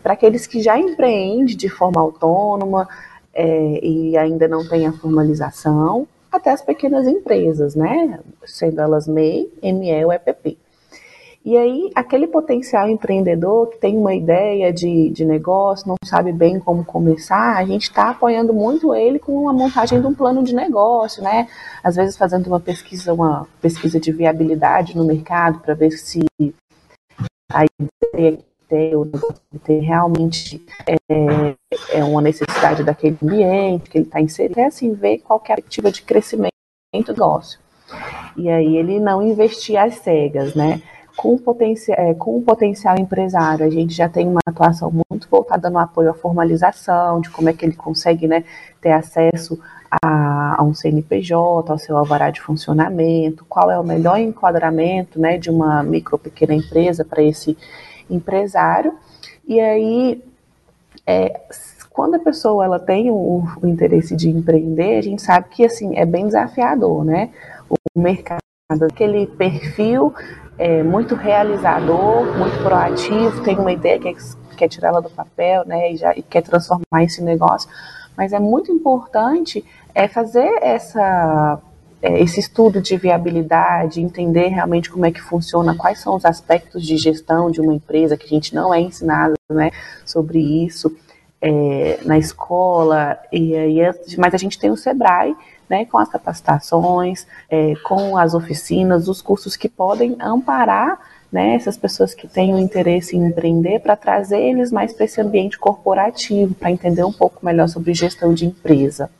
para 0.06 0.12
aqueles 0.12 0.46
que 0.46 0.62
já 0.62 0.78
empreendem 0.78 1.56
de 1.56 1.68
forma 1.68 2.00
autônoma 2.00 2.88
é, 3.34 3.84
e 3.84 4.16
ainda 4.16 4.46
não 4.46 4.64
têm 4.64 4.86
a 4.86 4.92
formalização, 4.92 6.06
até 6.30 6.52
as 6.52 6.62
pequenas 6.62 7.08
empresas, 7.08 7.74
né, 7.74 8.20
sendo 8.44 8.80
elas 8.80 9.08
MEI, 9.08 9.50
ME 9.60 10.04
ou 10.04 10.12
EPP. 10.12 10.56
E 11.44 11.56
aí, 11.56 11.90
aquele 11.92 12.28
potencial 12.28 12.88
empreendedor 12.88 13.68
que 13.68 13.78
tem 13.78 13.98
uma 13.98 14.14
ideia 14.14 14.72
de, 14.72 15.10
de 15.10 15.24
negócio, 15.24 15.88
não 15.88 15.96
sabe 16.04 16.32
bem 16.32 16.60
como 16.60 16.84
começar, 16.84 17.56
a 17.56 17.64
gente 17.64 17.88
está 17.88 18.10
apoiando 18.10 18.54
muito 18.54 18.94
ele 18.94 19.18
com 19.18 19.48
a 19.48 19.52
montagem 19.52 20.00
de 20.00 20.06
um 20.06 20.14
plano 20.14 20.44
de 20.44 20.54
negócio, 20.54 21.20
né? 21.20 21.48
Às 21.82 21.96
vezes 21.96 22.16
fazendo 22.16 22.46
uma 22.46 22.60
pesquisa, 22.60 23.12
uma 23.12 23.48
pesquisa 23.60 23.98
de 23.98 24.12
viabilidade 24.12 24.96
no 24.96 25.04
mercado 25.04 25.58
para 25.58 25.74
ver 25.74 25.90
se 25.90 26.24
a 27.52 27.64
ideia 28.14 28.38
tem, 28.68 28.94
o 28.94 29.06
tem 29.64 29.80
realmente 29.80 30.64
é, 30.86 31.54
é, 31.90 32.04
uma 32.04 32.20
necessidade 32.20 32.82
daquele 32.82 33.16
ambiente 33.22 33.90
que 33.90 33.98
ele 33.98 34.06
está 34.06 34.20
inserido, 34.20 34.58
é 34.58 34.66
assim, 34.66 34.92
ver 34.92 35.18
qual 35.18 35.38
é 35.48 35.52
a 35.52 35.56
perspectiva 35.56 35.90
de 35.90 36.02
crescimento 36.02 36.52
do 36.92 37.12
negócio. 37.12 37.58
E 38.36 38.50
aí 38.50 38.76
ele 38.76 38.98
não 38.98 39.22
investir 39.22 39.76
às 39.76 39.96
cegas, 39.96 40.54
né? 40.54 40.82
com, 41.16 41.36
potencial, 41.38 41.98
é, 41.98 42.14
com 42.14 42.36
o 42.36 42.42
potencial 42.42 42.96
empresário, 42.98 43.64
a 43.64 43.70
gente 43.70 43.94
já 43.94 44.08
tem 44.08 44.28
uma 44.28 44.40
atuação 44.46 44.92
muito 45.10 45.28
voltada 45.28 45.70
no 45.70 45.78
apoio 45.78 46.10
à 46.10 46.14
formalização, 46.14 47.20
de 47.20 47.30
como 47.30 47.48
é 47.48 47.52
que 47.52 47.64
ele 47.64 47.74
consegue 47.74 48.28
né, 48.28 48.44
ter 48.80 48.92
acesso 48.92 49.58
a, 49.90 50.60
a, 50.60 50.62
um 50.62 50.74
CNPJ, 50.74 51.72
ao 51.72 51.78
seu 51.78 51.96
alvará 51.96 52.30
de 52.30 52.40
funcionamento, 52.40 53.46
qual 53.48 53.70
é 53.70 53.78
o 53.78 53.84
melhor 53.84 54.18
enquadramento 54.18 55.18
né, 55.18 55.38
de 55.38 55.50
uma 55.50 55.82
micro 55.82 56.18
pequena 56.18 56.54
empresa 56.54 57.04
para 57.04 57.22
esse 57.22 57.56
empresário. 58.10 58.94
E 59.46 59.60
aí, 59.60 60.22
é, 61.06 61.40
quando 61.90 62.16
a 62.16 62.18
pessoa 62.18 62.64
ela 62.64 62.78
tem 62.78 63.10
o, 63.10 63.44
o, 63.62 63.66
interesse 63.66 64.14
de 64.16 64.28
empreender, 64.28 64.98
a 64.98 65.02
gente 65.02 65.22
sabe 65.22 65.48
que 65.50 65.64
assim 65.64 65.96
é 65.96 66.04
bem 66.04 66.26
desafiador, 66.26 67.04
né? 67.04 67.30
O 67.68 68.00
mercado, 68.00 68.40
aquele 68.82 69.26
perfil 69.26 70.14
é, 70.58 70.82
muito 70.82 71.14
realizador, 71.14 72.36
muito 72.36 72.62
proativo, 72.62 73.42
tem 73.42 73.58
uma 73.58 73.72
ideia 73.72 73.98
que 73.98 74.14
quer 74.56 74.68
tirá-la 74.68 75.00
do 75.00 75.10
papel, 75.10 75.66
né, 75.66 75.92
e, 75.92 75.96
já, 75.96 76.16
e 76.16 76.22
quer 76.22 76.42
transformar 76.42 77.04
esse 77.04 77.22
negócio, 77.22 77.68
mas 78.16 78.32
é 78.32 78.38
muito 78.38 78.72
importante 78.72 79.64
é 79.94 80.08
fazer 80.08 80.50
essa 80.62 81.58
é, 82.06 82.22
esse 82.22 82.38
estudo 82.38 82.80
de 82.80 82.96
viabilidade, 82.96 84.00
entender 84.00 84.46
realmente 84.48 84.88
como 84.88 85.04
é 85.04 85.10
que 85.10 85.20
funciona, 85.20 85.74
quais 85.74 85.98
são 85.98 86.14
os 86.14 86.24
aspectos 86.24 86.86
de 86.86 86.96
gestão 86.96 87.50
de 87.50 87.60
uma 87.60 87.74
empresa 87.74 88.16
que 88.16 88.26
a 88.26 88.28
gente 88.28 88.54
não 88.54 88.72
é 88.72 88.80
ensinado, 88.80 89.34
né, 89.50 89.72
sobre 90.04 90.38
isso 90.38 90.96
é, 91.42 91.98
na 92.04 92.16
escola, 92.16 93.18
e, 93.32 93.54
e, 93.54 94.16
mas 94.18 94.34
a 94.34 94.38
gente 94.38 94.56
tem 94.56 94.70
o 94.70 94.76
Sebrae 94.76 95.36
né, 95.68 95.84
com 95.84 95.98
as 95.98 96.08
capacitações, 96.08 97.26
é, 97.50 97.74
com 97.82 98.16
as 98.16 98.34
oficinas, 98.34 99.08
os 99.08 99.20
cursos 99.20 99.56
que 99.56 99.68
podem 99.68 100.16
amparar 100.20 101.00
né, 101.30 101.56
essas 101.56 101.76
pessoas 101.76 102.14
que 102.14 102.28
têm 102.28 102.54
o 102.54 102.58
interesse 102.58 103.16
em 103.16 103.26
empreender 103.26 103.80
para 103.80 103.96
trazer 103.96 104.40
eles 104.40 104.70
mais 104.70 104.92
para 104.92 105.06
esse 105.06 105.20
ambiente 105.20 105.58
corporativo, 105.58 106.54
para 106.54 106.70
entender 106.70 107.04
um 107.04 107.12
pouco 107.12 107.44
melhor 107.44 107.68
sobre 107.68 107.92
gestão 107.94 108.32
de 108.32 108.46
empresa. 108.46 109.10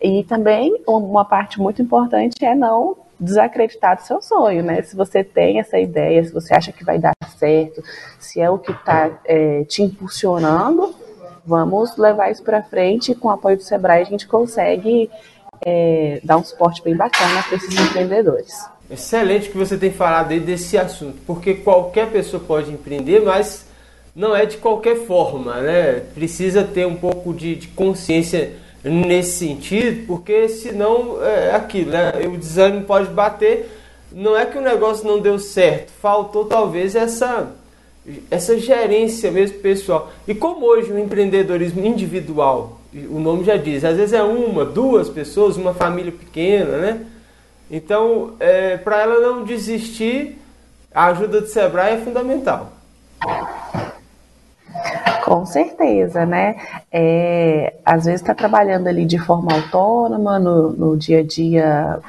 E 0.00 0.24
também 0.24 0.82
uma 0.86 1.24
parte 1.24 1.60
muito 1.60 1.80
importante 1.82 2.44
é 2.44 2.54
não 2.54 2.96
desacreditar 3.18 3.96
do 3.96 4.02
seu 4.02 4.20
sonho, 4.20 4.62
né? 4.62 4.82
Se 4.82 4.94
você 4.94 5.24
tem 5.24 5.58
essa 5.58 5.78
ideia, 5.78 6.22
se 6.22 6.32
você 6.32 6.54
acha 6.54 6.72
que 6.72 6.84
vai 6.84 6.98
dar 6.98 7.14
certo, 7.38 7.82
se 8.18 8.40
é 8.40 8.50
o 8.50 8.58
que 8.58 8.72
está 8.72 9.10
é, 9.24 9.64
te 9.64 9.82
impulsionando, 9.82 10.94
vamos 11.44 11.96
levar 11.96 12.30
isso 12.30 12.42
para 12.42 12.62
frente 12.62 13.14
com 13.14 13.28
o 13.28 13.30
apoio 13.30 13.56
do 13.56 13.62
Sebrae 13.62 14.02
a 14.02 14.04
gente 14.04 14.26
consegue 14.26 15.10
é, 15.64 16.20
dar 16.22 16.36
um 16.36 16.44
suporte 16.44 16.82
bem 16.82 16.96
bacana 16.96 17.42
para 17.42 17.56
esses 17.56 17.74
empreendedores. 17.78 18.68
Excelente 18.90 19.50
que 19.50 19.56
você 19.56 19.76
tem 19.76 19.90
falado 19.90 20.32
aí 20.32 20.40
desse 20.40 20.76
assunto, 20.78 21.18
porque 21.26 21.54
qualquer 21.54 22.10
pessoa 22.10 22.42
pode 22.46 22.70
empreender, 22.70 23.20
mas 23.20 23.66
não 24.14 24.34
é 24.34 24.46
de 24.46 24.58
qualquer 24.58 25.06
forma, 25.06 25.60
né? 25.60 26.00
Precisa 26.14 26.62
ter 26.62 26.86
um 26.86 26.96
pouco 26.96 27.34
de, 27.34 27.56
de 27.56 27.68
consciência 27.68 28.52
nesse 28.90 29.46
sentido, 29.46 30.06
porque 30.06 30.48
senão 30.48 31.22
é 31.22 31.54
aquilo, 31.54 31.90
né? 31.90 32.12
O 32.26 32.36
desânimo 32.36 32.84
pode 32.84 33.10
bater. 33.10 33.70
Não 34.12 34.36
é 34.36 34.46
que 34.46 34.56
o 34.56 34.62
negócio 34.62 35.06
não 35.06 35.20
deu 35.20 35.38
certo, 35.38 35.90
faltou 36.00 36.44
talvez 36.44 36.94
essa 36.94 37.52
essa 38.30 38.58
gerência 38.58 39.30
mesmo 39.30 39.58
pessoal. 39.58 40.10
E 40.28 40.34
como 40.34 40.64
hoje 40.64 40.92
o 40.92 40.98
empreendedorismo 40.98 41.84
individual, 41.84 42.80
o 43.10 43.18
nome 43.18 43.44
já 43.44 43.56
diz, 43.56 43.84
às 43.84 43.96
vezes 43.96 44.12
é 44.12 44.22
uma, 44.22 44.64
duas 44.64 45.08
pessoas, 45.08 45.56
uma 45.56 45.74
família 45.74 46.12
pequena, 46.12 46.78
né? 46.78 47.06
Então, 47.70 48.34
é, 48.38 48.76
para 48.76 49.02
ela 49.02 49.20
não 49.20 49.42
desistir, 49.42 50.38
a 50.94 51.06
ajuda 51.06 51.40
do 51.40 51.48
Sebrae 51.48 51.94
é 51.94 51.98
fundamental. 51.98 52.72
Com 55.26 55.44
certeza, 55.44 56.24
né? 56.24 56.54
É, 56.90 57.74
às 57.84 58.04
vezes 58.04 58.20
está 58.20 58.32
trabalhando 58.32 58.86
ali 58.86 59.04
de 59.04 59.18
forma 59.18 59.52
autônoma, 59.52 60.38
no, 60.38 60.70
no 60.70 60.96
dia 60.96 61.18
a 61.18 61.22
dia 61.24 62.00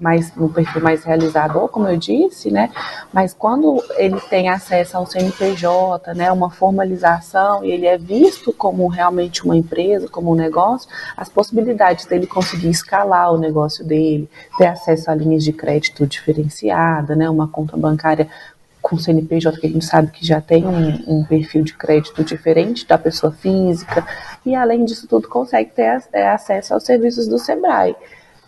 mais 0.00 0.34
no 0.34 0.48
perfil 0.48 0.80
mais 0.80 1.04
realizador, 1.04 1.68
como 1.68 1.88
eu 1.88 1.98
disse, 1.98 2.50
né? 2.50 2.70
Mas 3.12 3.34
quando 3.34 3.82
ele 3.96 4.18
tem 4.30 4.48
acesso 4.48 4.96
ao 4.96 5.04
CNPJ, 5.04 6.14
né, 6.14 6.32
uma 6.32 6.48
formalização 6.48 7.62
e 7.62 7.70
ele 7.70 7.86
é 7.86 7.98
visto 7.98 8.50
como 8.52 8.86
realmente 8.86 9.44
uma 9.44 9.56
empresa, 9.56 10.08
como 10.08 10.32
um 10.32 10.36
negócio, 10.36 10.88
as 11.16 11.28
possibilidades 11.28 12.06
dele 12.06 12.26
conseguir 12.26 12.70
escalar 12.70 13.30
o 13.30 13.36
negócio 13.36 13.84
dele, 13.84 14.30
ter 14.56 14.68
acesso 14.68 15.10
a 15.10 15.14
linhas 15.14 15.44
de 15.44 15.52
crédito 15.52 16.06
diferenciada, 16.06 17.14
né, 17.14 17.28
uma 17.28 17.48
conta 17.48 17.76
bancária 17.76 18.28
com 18.88 18.98
CNPJ 18.98 19.58
que 19.60 19.66
a 19.66 19.70
gente 19.70 19.84
sabe 19.84 20.10
que 20.10 20.24
já 20.26 20.40
tem 20.40 20.66
um, 20.66 21.18
um, 21.18 21.24
perfil 21.24 21.62
de 21.62 21.74
crédito 21.74 22.24
diferente 22.24 22.86
da 22.86 22.96
pessoa 22.96 23.32
física 23.32 24.06
e 24.46 24.54
além 24.54 24.84
disso 24.84 25.06
tudo 25.06 25.28
consegue 25.28 25.70
ter 25.70 26.02
é, 26.12 26.28
acesso 26.28 26.74
aos 26.74 26.84
serviços 26.84 27.28
do 27.28 27.38
Sebrae, 27.38 27.94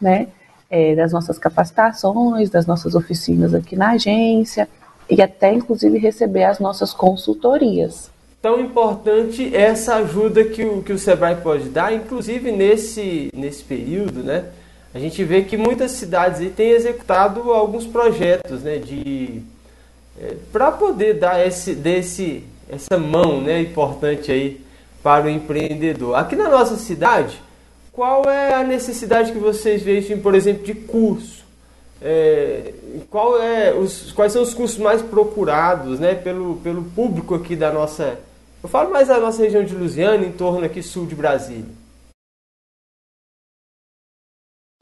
né? 0.00 0.28
é, 0.70 0.94
das 0.94 1.12
nossas 1.12 1.38
capacitações, 1.38 2.48
das 2.48 2.64
nossas 2.64 2.94
oficinas 2.94 3.52
aqui 3.52 3.74
na 3.74 3.90
agência 3.90 4.68
e 5.08 5.20
até 5.20 5.52
inclusive 5.52 5.98
receber 5.98 6.44
as 6.44 6.60
nossas 6.60 6.94
consultorias. 6.94 8.08
Tão 8.40 8.60
importante 8.60 9.54
essa 9.54 9.96
ajuda 9.96 10.44
que 10.44 10.64
o, 10.64 10.82
que 10.82 10.92
o 10.92 10.98
Sebrae 10.98 11.36
pode 11.36 11.68
dar, 11.68 11.92
inclusive 11.92 12.52
nesse, 12.52 13.30
nesse 13.34 13.62
período, 13.62 14.22
né? 14.22 14.46
A 14.94 14.98
gente 14.98 15.22
vê 15.22 15.42
que 15.42 15.56
muitas 15.56 15.92
cidades 15.92 16.50
têm 16.54 16.70
executado 16.70 17.52
alguns 17.52 17.86
projetos, 17.86 18.62
né, 18.62 18.78
de 18.78 19.42
é, 20.20 20.36
para 20.52 20.70
poder 20.70 21.14
dar 21.14 21.44
esse, 21.46 21.74
desse, 21.74 22.44
essa 22.68 22.98
mão, 22.98 23.40
né, 23.40 23.62
importante 23.62 24.30
aí 24.30 24.60
para 25.02 25.26
o 25.26 25.30
empreendedor. 25.30 26.14
Aqui 26.14 26.36
na 26.36 26.48
nossa 26.48 26.76
cidade, 26.76 27.40
qual 27.90 28.24
é 28.24 28.54
a 28.54 28.62
necessidade 28.62 29.32
que 29.32 29.38
vocês 29.38 29.82
veem, 29.82 30.18
por 30.18 30.34
exemplo, 30.34 30.62
de 30.62 30.74
curso? 30.74 31.40
É, 32.02 32.72
qual 33.10 33.42
é 33.42 33.74
os, 33.74 34.12
quais 34.12 34.32
são 34.32 34.42
os 34.42 34.54
cursos 34.54 34.78
mais 34.78 35.02
procurados 35.02 35.98
né, 35.98 36.14
pelo, 36.14 36.56
pelo 36.56 36.82
público 36.82 37.34
aqui 37.34 37.56
da 37.56 37.72
nossa. 37.72 38.18
Eu 38.62 38.68
falo 38.68 38.90
mais 38.90 39.08
da 39.08 39.18
nossa 39.18 39.42
região 39.42 39.64
de 39.64 39.74
Lusiana, 39.74 40.24
em 40.24 40.32
torno 40.32 40.64
aqui 40.64 40.82
sul 40.82 41.06
de 41.06 41.14
Brasília. 41.14 41.79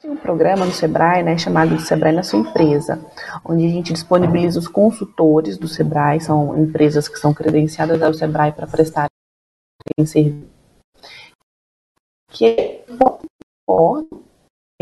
Tem 0.01 0.09
um 0.09 0.15
programa 0.15 0.65
no 0.65 0.71
Sebrae, 0.71 1.21
né, 1.23 1.37
chamado 1.37 1.77
Sebrae 1.81 2.15
na 2.15 2.23
sua 2.23 2.39
empresa, 2.39 3.05
onde 3.43 3.65
a 3.65 3.69
gente 3.69 3.91
disponibiliza 3.91 4.57
os 4.57 4.67
consultores 4.67 5.57
do 5.57 5.67
Sebrae, 5.67 6.21
são 6.21 6.57
empresas 6.57 7.09
que 7.09 7.19
são 7.19 7.33
credenciadas 7.33 8.01
ao 8.01 8.13
Sebrae 8.13 8.53
para 8.53 8.65
prestar 8.65 9.09
serviço 9.97 10.47
que 12.31 12.45
é 12.45 12.85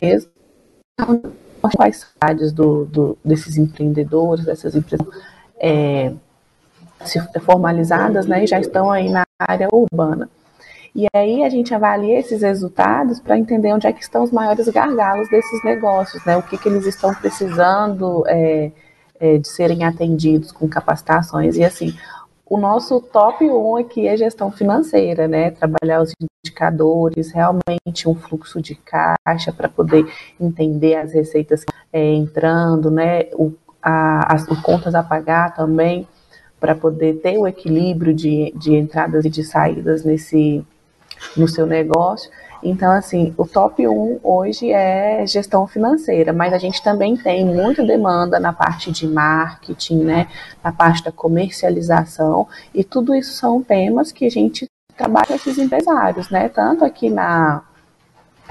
mesmo 0.04 0.32
quais 1.76 2.08
áreas 2.22 2.52
do, 2.52 2.86
do, 2.86 3.18
desses 3.26 3.58
empreendedores, 3.58 4.46
dessas 4.46 4.76
empresas 4.76 5.08
é, 5.60 6.14
formalizadas, 7.42 8.28
né, 8.28 8.44
e 8.44 8.48
já 8.48 8.60
estão 8.60 8.92
aí 8.92 9.10
na 9.10 9.24
área 9.40 9.68
urbana. 9.72 10.30
E 10.98 11.06
aí 11.14 11.44
a 11.44 11.50
gente 11.50 11.76
avalia 11.76 12.18
esses 12.18 12.42
resultados 12.42 13.20
para 13.20 13.38
entender 13.38 13.72
onde 13.72 13.86
é 13.86 13.94
que 13.94 14.02
estão 14.02 14.24
os 14.24 14.32
maiores 14.32 14.68
gargalos 14.68 15.30
desses 15.30 15.64
negócios, 15.64 16.26
né, 16.26 16.36
o 16.36 16.42
que, 16.42 16.58
que 16.58 16.68
eles 16.68 16.88
estão 16.88 17.14
precisando 17.14 18.24
é, 18.28 18.72
é, 19.20 19.38
de 19.38 19.48
serem 19.48 19.84
atendidos 19.84 20.52
com 20.52 20.68
capacitações. 20.68 21.56
E 21.56 21.64
assim, 21.64 21.96
o 22.50 22.58
nosso 22.58 23.00
top 23.00 23.46
1 23.46 23.76
aqui 23.76 24.08
é 24.08 24.18
gestão 24.18 24.52
financeira, 24.52 25.28
né? 25.28 25.52
Trabalhar 25.52 26.02
os 26.02 26.12
indicadores, 26.44 27.32
realmente 27.32 28.08
um 28.08 28.16
fluxo 28.16 28.60
de 28.60 28.74
caixa 28.74 29.52
para 29.52 29.70
poder 29.70 30.04
entender 30.40 30.96
as 30.96 31.14
receitas 31.14 31.64
é, 31.94 32.14
entrando, 32.14 32.90
né? 32.90 33.26
O, 33.34 33.54
a, 33.84 34.34
as 34.34 34.48
contas 34.64 34.96
a 34.96 35.04
pagar 35.04 35.54
também, 35.54 36.08
para 36.60 36.74
poder 36.74 37.22
ter 37.22 37.38
o 37.38 37.46
equilíbrio 37.46 38.16
de, 38.16 38.52
de 38.56 38.74
entradas 38.76 39.26
e 39.26 39.30
de 39.30 39.44
saídas 39.44 40.04
nesse 40.04 40.66
no 41.38 41.48
seu 41.48 41.66
negócio. 41.66 42.30
Então, 42.62 42.92
assim, 42.92 43.34
o 43.38 43.46
top 43.46 43.88
1 43.88 44.20
hoje 44.24 44.72
é 44.72 45.26
gestão 45.28 45.68
financeira, 45.68 46.34
mas 46.34 46.54
a 46.54 46.58
gente 46.58 46.82
também 46.82 47.16
tem 47.16 47.46
muita 47.46 47.86
demanda 47.86 48.40
na 48.40 48.52
parte 48.52 48.92
de 48.92 49.08
marketing, 49.08 50.00
né, 50.00 50.28
na 50.64 50.72
parte 50.72 51.04
da 51.04 51.12
comercialização, 51.12 52.48
e 52.74 52.84
tudo 52.84 53.14
isso 53.14 53.34
são 53.34 53.62
temas 53.62 54.12
que 54.12 54.26
a 54.26 54.30
gente 54.30 54.66
trabalha 54.96 55.28
com 55.28 55.34
esses 55.36 55.58
empresários, 55.58 56.30
né, 56.30 56.50
tanto 56.50 56.84
aqui 56.84 57.10
na, 57.10 57.62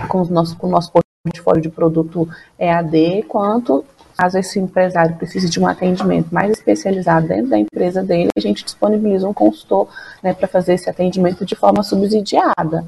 com, 0.08 0.22
o 0.22 0.26
nosso, 0.26 0.56
com 0.56 0.68
o 0.68 0.70
nosso 0.70 0.92
portfólio 1.24 1.60
de 1.60 1.68
produto 1.68 2.28
EAD, 2.58 3.24
quanto 3.28 3.84
caso 4.16 4.38
esse 4.38 4.58
empresário 4.58 5.16
precise 5.16 5.48
de 5.48 5.60
um 5.60 5.66
atendimento 5.66 6.34
mais 6.34 6.52
especializado 6.52 7.28
dentro 7.28 7.50
da 7.50 7.58
empresa 7.58 8.02
dele, 8.02 8.30
a 8.36 8.40
gente 8.40 8.64
disponibiliza 8.64 9.28
um 9.28 9.34
consultor 9.34 9.88
né, 10.22 10.32
para 10.32 10.48
fazer 10.48 10.74
esse 10.74 10.88
atendimento 10.88 11.44
de 11.44 11.54
forma 11.54 11.82
subsidiada 11.82 12.84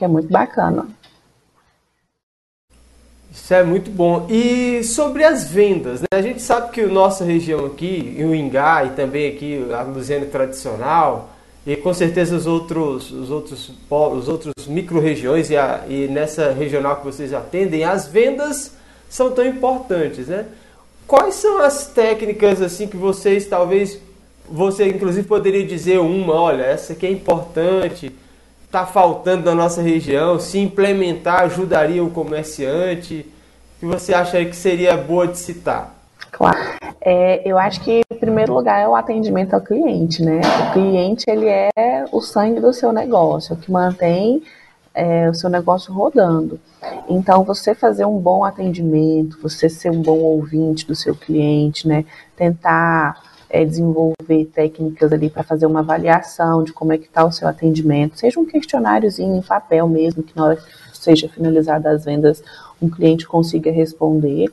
que 0.00 0.04
é 0.04 0.08
muito 0.08 0.32
bacana. 0.32 0.86
Isso 3.30 3.52
é 3.52 3.62
muito 3.62 3.90
bom. 3.90 4.26
E 4.30 4.82
sobre 4.82 5.24
as 5.24 5.48
vendas, 5.48 6.00
né? 6.00 6.06
a 6.12 6.22
gente 6.22 6.40
sabe 6.40 6.72
que 6.72 6.80
a 6.80 6.88
nossa 6.88 7.22
região 7.22 7.66
aqui, 7.66 8.16
o 8.18 8.34
Ingá 8.34 8.84
e 8.84 8.90
também 8.90 9.28
aqui 9.28 9.62
a 9.72 9.82
Luziana 9.82 10.24
tradicional, 10.24 11.30
e 11.66 11.76
com 11.76 11.92
certeza 11.92 12.34
os 12.34 12.46
outros, 12.46 13.12
os 13.12 13.30
outros, 13.30 13.70
os 13.90 14.28
outros 14.28 14.66
micro-regiões 14.66 15.50
e, 15.50 15.54
e 15.88 16.08
nessa 16.08 16.50
regional 16.50 16.96
que 16.96 17.04
vocês 17.04 17.34
atendem, 17.34 17.84
as 17.84 18.08
vendas 18.08 18.74
são 19.10 19.32
tão 19.32 19.44
importantes, 19.44 20.28
né? 20.28 20.46
Quais 21.06 21.34
são 21.34 21.58
as 21.60 21.88
técnicas 21.88 22.62
assim 22.62 22.86
que 22.86 22.96
vocês 22.96 23.46
talvez 23.46 24.00
você 24.48 24.88
inclusive 24.88 25.28
poderia 25.28 25.66
dizer 25.66 25.98
uma, 25.98 26.34
olha, 26.34 26.62
essa 26.62 26.94
aqui 26.94 27.06
é 27.06 27.10
importante 27.10 28.12
está 28.70 28.86
faltando 28.86 29.44
na 29.46 29.54
nossa 29.54 29.82
região, 29.82 30.38
se 30.38 30.56
implementar 30.58 31.42
ajudaria 31.42 32.02
o 32.02 32.10
comerciante? 32.10 33.26
Que 33.80 33.86
você 33.86 34.14
acha 34.14 34.44
que 34.44 34.54
seria 34.54 34.96
boa 34.96 35.26
de 35.26 35.38
citar? 35.38 35.92
Claro. 36.30 36.58
É, 37.00 37.42
eu 37.44 37.58
acho 37.58 37.80
que, 37.80 38.02
em 38.12 38.16
primeiro 38.16 38.54
lugar, 38.54 38.80
é 38.80 38.86
o 38.86 38.94
atendimento 38.94 39.54
ao 39.54 39.60
cliente, 39.60 40.22
né? 40.22 40.40
O 40.68 40.72
cliente, 40.72 41.24
ele 41.28 41.48
é 41.48 42.04
o 42.12 42.20
sangue 42.20 42.60
do 42.60 42.72
seu 42.72 42.92
negócio, 42.92 43.54
o 43.54 43.58
que 43.58 43.72
mantém 43.72 44.40
é, 44.94 45.28
o 45.28 45.34
seu 45.34 45.48
negócio 45.48 45.92
rodando. 45.92 46.60
Então, 47.08 47.44
você 47.44 47.74
fazer 47.74 48.04
um 48.04 48.18
bom 48.18 48.44
atendimento, 48.44 49.38
você 49.42 49.68
ser 49.68 49.90
um 49.90 50.02
bom 50.02 50.18
ouvinte 50.18 50.86
do 50.86 50.94
seu 50.94 51.14
cliente, 51.14 51.86
né? 51.86 52.04
Tentar 52.36 53.22
é, 53.48 53.64
desenvolver 53.64 54.46
técnicas 54.54 55.12
ali 55.12 55.28
para 55.28 55.42
fazer 55.42 55.66
uma 55.66 55.80
avaliação 55.80 56.62
de 56.62 56.72
como 56.72 56.92
é 56.92 56.98
que 56.98 57.06
está 57.06 57.24
o 57.24 57.32
seu 57.32 57.48
atendimento, 57.48 58.18
seja 58.18 58.38
um 58.38 58.44
questionáriozinho 58.44 59.36
em 59.36 59.42
papel 59.42 59.88
mesmo, 59.88 60.22
que 60.22 60.36
na 60.36 60.44
hora 60.44 60.56
que 60.56 60.62
seja 60.92 61.28
finalizada 61.28 61.90
as 61.90 62.04
vendas, 62.04 62.42
um 62.80 62.88
cliente 62.88 63.26
consiga 63.26 63.70
responder. 63.70 64.50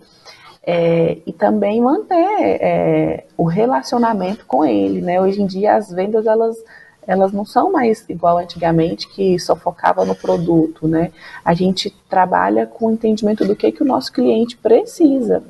É, 0.70 1.20
e 1.25 1.32
também 1.32 1.79
manter 1.79 2.13
é, 2.15 3.24
o 3.38 3.46
relacionamento 3.46 4.46
com 4.46 4.65
ele, 4.65 5.00
né? 5.00 5.22
Hoje 5.22 5.41
em 5.41 5.46
dia 5.46 5.77
as 5.77 5.89
vendas 5.89 6.25
elas 6.25 6.58
elas 7.07 7.31
não 7.31 7.45
são 7.45 7.71
mais 7.71 8.03
igual 8.09 8.37
antigamente 8.37 9.07
que 9.07 9.39
só 9.39 9.55
focava 9.55 10.03
no 10.03 10.13
produto, 10.13 10.87
né? 10.87 11.11
A 11.43 11.53
gente 11.53 11.89
trabalha 12.09 12.67
com 12.67 12.87
o 12.87 12.91
entendimento 12.91 13.45
do 13.45 13.55
que 13.55 13.71
que 13.71 13.81
o 13.81 13.85
nosso 13.85 14.11
cliente 14.11 14.57
precisa. 14.57 15.41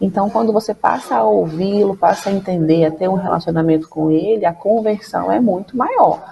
Então, 0.00 0.30
quando 0.30 0.52
você 0.52 0.72
passa 0.72 1.16
a 1.16 1.24
ouvi-lo, 1.24 1.96
passa 1.96 2.30
a 2.30 2.32
entender, 2.32 2.84
a 2.84 2.90
ter 2.92 3.08
um 3.08 3.14
relacionamento 3.14 3.88
com 3.88 4.10
ele, 4.10 4.46
a 4.46 4.52
conversão 4.52 5.30
é 5.32 5.40
muito 5.40 5.76
maior. 5.76 6.22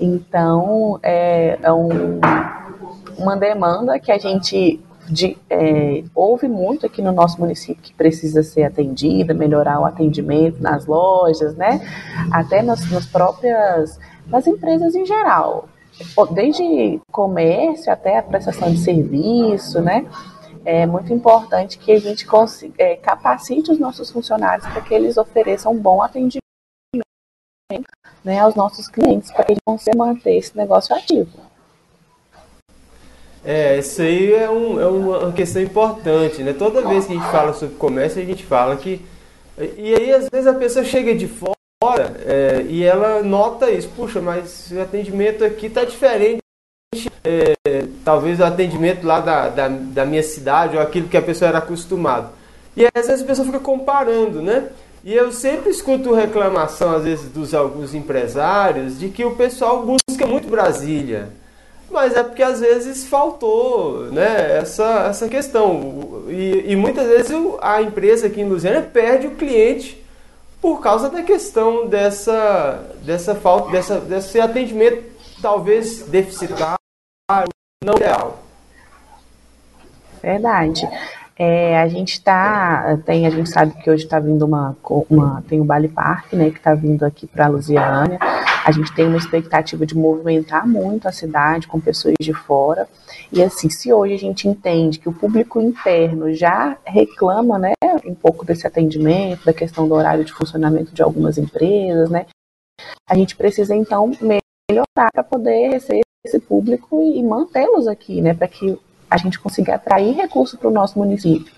Então, 0.00 0.98
é, 1.02 1.58
é 1.62 1.72
um, 1.72 2.18
uma 3.18 3.36
demanda 3.36 3.98
que 3.98 4.10
a 4.10 4.18
gente 4.18 4.80
de, 5.08 5.36
é, 5.50 6.02
muito 6.48 6.86
aqui 6.86 7.02
no 7.02 7.12
nosso 7.12 7.40
município 7.40 7.82
que 7.82 7.92
precisa 7.92 8.42
ser 8.42 8.64
atendida, 8.64 9.34
melhorar 9.34 9.80
o 9.80 9.84
atendimento 9.84 10.62
nas 10.62 10.86
lojas, 10.86 11.54
né? 11.56 11.80
Até 12.30 12.62
nas, 12.62 12.88
nas 12.90 13.06
próprias, 13.06 13.98
nas 14.26 14.46
empresas 14.46 14.94
em 14.94 15.04
geral, 15.04 15.68
desde 16.32 17.00
comércio 17.10 17.92
até 17.92 18.18
a 18.18 18.22
prestação 18.22 18.70
de 18.70 18.78
serviço, 18.78 19.80
né? 19.80 20.06
É 20.64 20.86
muito 20.86 21.12
importante 21.12 21.78
que 21.78 21.90
a 21.92 21.98
gente 21.98 22.24
consiga, 22.24 22.74
é, 22.78 22.96
capacite 22.96 23.72
os 23.72 23.78
nossos 23.78 24.10
funcionários 24.10 24.66
para 24.68 24.80
que 24.80 24.94
eles 24.94 25.16
ofereçam 25.16 25.72
um 25.72 25.78
bom 25.78 26.00
atendimento 26.00 26.42
né, 28.24 28.38
aos 28.38 28.54
nossos 28.54 28.88
clientes, 28.88 29.32
para 29.32 29.44
que 29.44 29.52
a 29.52 29.54
gente 29.54 29.64
consiga 29.66 29.96
manter 29.96 30.36
esse 30.36 30.56
negócio 30.56 30.94
ativo. 30.94 31.30
É, 33.44 33.78
isso 33.78 34.00
aí 34.00 34.32
é, 34.34 34.48
um, 34.48 34.80
é, 34.80 34.86
uma 34.86 35.32
questão 35.32 35.60
importante, 35.60 36.44
né? 36.44 36.52
Toda 36.52 36.86
vez 36.86 37.06
que 37.06 37.12
a 37.12 37.16
gente 37.16 37.30
fala 37.30 37.52
sobre 37.52 37.74
comércio, 37.74 38.22
a 38.22 38.24
gente 38.24 38.44
fala 38.44 38.76
que. 38.76 39.04
E 39.58 39.94
aí, 39.94 40.12
às 40.12 40.28
vezes, 40.28 40.46
a 40.46 40.54
pessoa 40.54 40.84
chega 40.84 41.12
de 41.12 41.26
fora 41.26 41.56
é, 42.26 42.64
e 42.68 42.82
ela 42.82 43.22
nota 43.22 43.70
isso. 43.70 43.88
Puxa, 43.96 44.20
mas 44.20 44.70
o 44.70 44.80
atendimento 44.80 45.44
aqui 45.44 45.66
está 45.66 45.84
diferente. 45.84 46.42
É, 47.24 47.54
talvez 48.04 48.40
o 48.40 48.44
atendimento 48.44 49.06
lá 49.06 49.20
da, 49.20 49.48
da, 49.48 49.68
da, 49.68 50.04
minha 50.04 50.22
cidade 50.22 50.76
ou 50.76 50.82
aquilo 50.82 51.08
que 51.08 51.16
a 51.16 51.22
pessoa 51.22 51.48
era 51.48 51.58
acostumado. 51.58 52.30
E 52.76 52.86
às 52.94 53.06
vezes 53.06 53.22
a 53.22 53.26
pessoa 53.26 53.46
fica 53.46 53.60
comparando, 53.60 54.42
né? 54.42 54.68
E 55.04 55.14
eu 55.14 55.32
sempre 55.32 55.70
escuto 55.70 56.14
reclamação, 56.14 56.94
às 56.94 57.04
vezes, 57.04 57.28
dos 57.28 57.54
alguns 57.54 57.94
empresários, 57.94 58.98
de 58.98 59.08
que 59.08 59.24
o 59.24 59.34
pessoal 59.34 59.84
busca 59.84 60.26
muito 60.26 60.48
Brasília 60.48 61.30
mas 61.92 62.16
é 62.16 62.22
porque 62.22 62.42
às 62.42 62.58
vezes 62.58 63.04
faltou 63.06 64.06
né, 64.06 64.58
essa, 64.58 65.06
essa 65.10 65.28
questão. 65.28 66.24
E, 66.28 66.72
e 66.72 66.74
muitas 66.74 67.06
vezes 67.06 67.32
a 67.60 67.82
empresa 67.82 68.26
aqui 68.26 68.40
em 68.40 68.48
Lusiana 68.48 68.80
perde 68.80 69.26
o 69.26 69.32
cliente 69.32 70.01
por 70.62 70.80
causa 70.80 71.10
da 71.10 71.24
questão 71.24 71.88
dessa, 71.88 72.94
dessa 73.04 73.34
falta, 73.34 73.72
dessa, 73.72 73.98
desse 73.98 74.40
atendimento 74.40 75.10
talvez 75.42 76.04
deficitário, 76.04 76.78
não 77.84 77.94
real. 77.98 78.38
Verdade. 80.22 80.88
É, 81.36 81.80
a 81.80 81.88
gente 81.88 82.12
está, 82.12 82.96
tem, 83.04 83.26
a 83.26 83.30
gente 83.30 83.50
sabe 83.50 83.72
que 83.82 83.90
hoje 83.90 84.04
está 84.04 84.20
vindo 84.20 84.46
uma, 84.46 84.76
uma, 85.10 85.42
tem 85.48 85.60
o 85.60 85.64
Bali 85.64 85.88
Park, 85.88 86.32
né, 86.34 86.50
que 86.50 86.58
está 86.58 86.74
vindo 86.74 87.02
aqui 87.02 87.26
para 87.26 87.46
a 87.46 87.48
Lusiânia. 87.48 88.18
A 88.64 88.70
gente 88.70 88.94
tem 88.94 89.08
uma 89.08 89.16
expectativa 89.16 89.84
de 89.84 89.96
movimentar 89.96 90.64
muito 90.68 91.08
a 91.08 91.12
cidade 91.12 91.66
com 91.66 91.80
pessoas 91.80 92.14
de 92.20 92.32
fora. 92.32 92.86
E 93.32 93.42
assim, 93.42 93.68
se 93.68 93.92
hoje 93.92 94.14
a 94.14 94.18
gente 94.18 94.46
entende 94.46 95.00
que 95.00 95.08
o 95.08 95.12
público 95.12 95.60
interno 95.60 96.32
já 96.32 96.76
reclama, 96.84 97.58
né, 97.58 97.72
um 98.04 98.14
pouco 98.14 98.44
desse 98.44 98.66
atendimento, 98.66 99.44
da 99.44 99.52
questão 99.52 99.88
do 99.88 99.94
horário 99.94 100.24
de 100.24 100.32
funcionamento 100.32 100.92
de 100.92 101.02
algumas 101.02 101.38
empresas, 101.38 102.10
né, 102.10 102.26
a 103.08 103.14
gente 103.14 103.36
precisa 103.36 103.74
então 103.74 104.10
melhorar 104.20 105.10
para 105.12 105.22
poder 105.22 105.70
receber 105.70 106.02
esse 106.24 106.38
público 106.38 107.02
e 107.02 107.22
mantê-los 107.22 107.86
aqui, 107.86 108.20
né, 108.20 108.34
para 108.34 108.48
que 108.48 108.78
a 109.10 109.16
gente 109.16 109.38
consiga 109.38 109.74
atrair 109.74 110.14
recursos 110.14 110.58
para 110.58 110.68
o 110.68 110.72
nosso 110.72 110.98
município. 110.98 111.52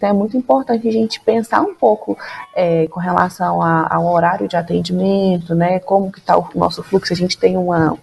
Então 0.00 0.08
é 0.08 0.12
muito 0.14 0.34
importante 0.34 0.88
a 0.88 0.90
gente 0.92 1.20
pensar 1.20 1.60
um 1.60 1.74
pouco 1.74 2.16
é, 2.54 2.86
com 2.86 2.98
relação 2.98 3.60
a, 3.60 3.86
ao 3.94 4.06
horário 4.06 4.48
de 4.48 4.56
atendimento, 4.56 5.54
né? 5.54 5.78
Como 5.78 6.10
que 6.10 6.20
está 6.20 6.38
o 6.38 6.48
nosso 6.54 6.82
fluxo. 6.82 7.12
A 7.12 7.16
gente 7.16 7.36
tem 7.36 7.54
uma, 7.58 7.98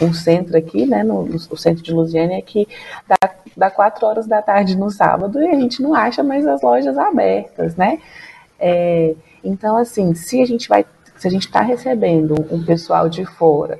um 0.00 0.12
centro 0.12 0.56
aqui, 0.56 0.86
né, 0.86 1.02
no, 1.02 1.24
no 1.24 1.56
centro 1.56 1.82
de 1.82 1.92
Lusiânia, 1.92 2.40
que 2.42 2.66
dá, 3.06 3.30
dá 3.56 3.70
quatro 3.70 4.06
horas 4.06 4.26
da 4.26 4.40
tarde 4.40 4.76
no 4.76 4.90
sábado 4.90 5.40
e 5.40 5.48
a 5.48 5.54
gente 5.54 5.82
não 5.82 5.94
acha 5.94 6.22
mais 6.22 6.46
as 6.46 6.62
lojas 6.62 6.96
abertas, 6.96 7.76
né? 7.76 7.98
É, 8.58 9.14
então, 9.42 9.76
assim, 9.76 10.14
se 10.14 10.42
a 10.42 10.46
gente 10.46 10.68
vai, 10.68 10.84
se 11.16 11.26
a 11.26 11.30
gente 11.30 11.46
está 11.46 11.60
recebendo 11.60 12.34
um 12.50 12.64
pessoal 12.64 13.08
de 13.08 13.24
fora 13.24 13.78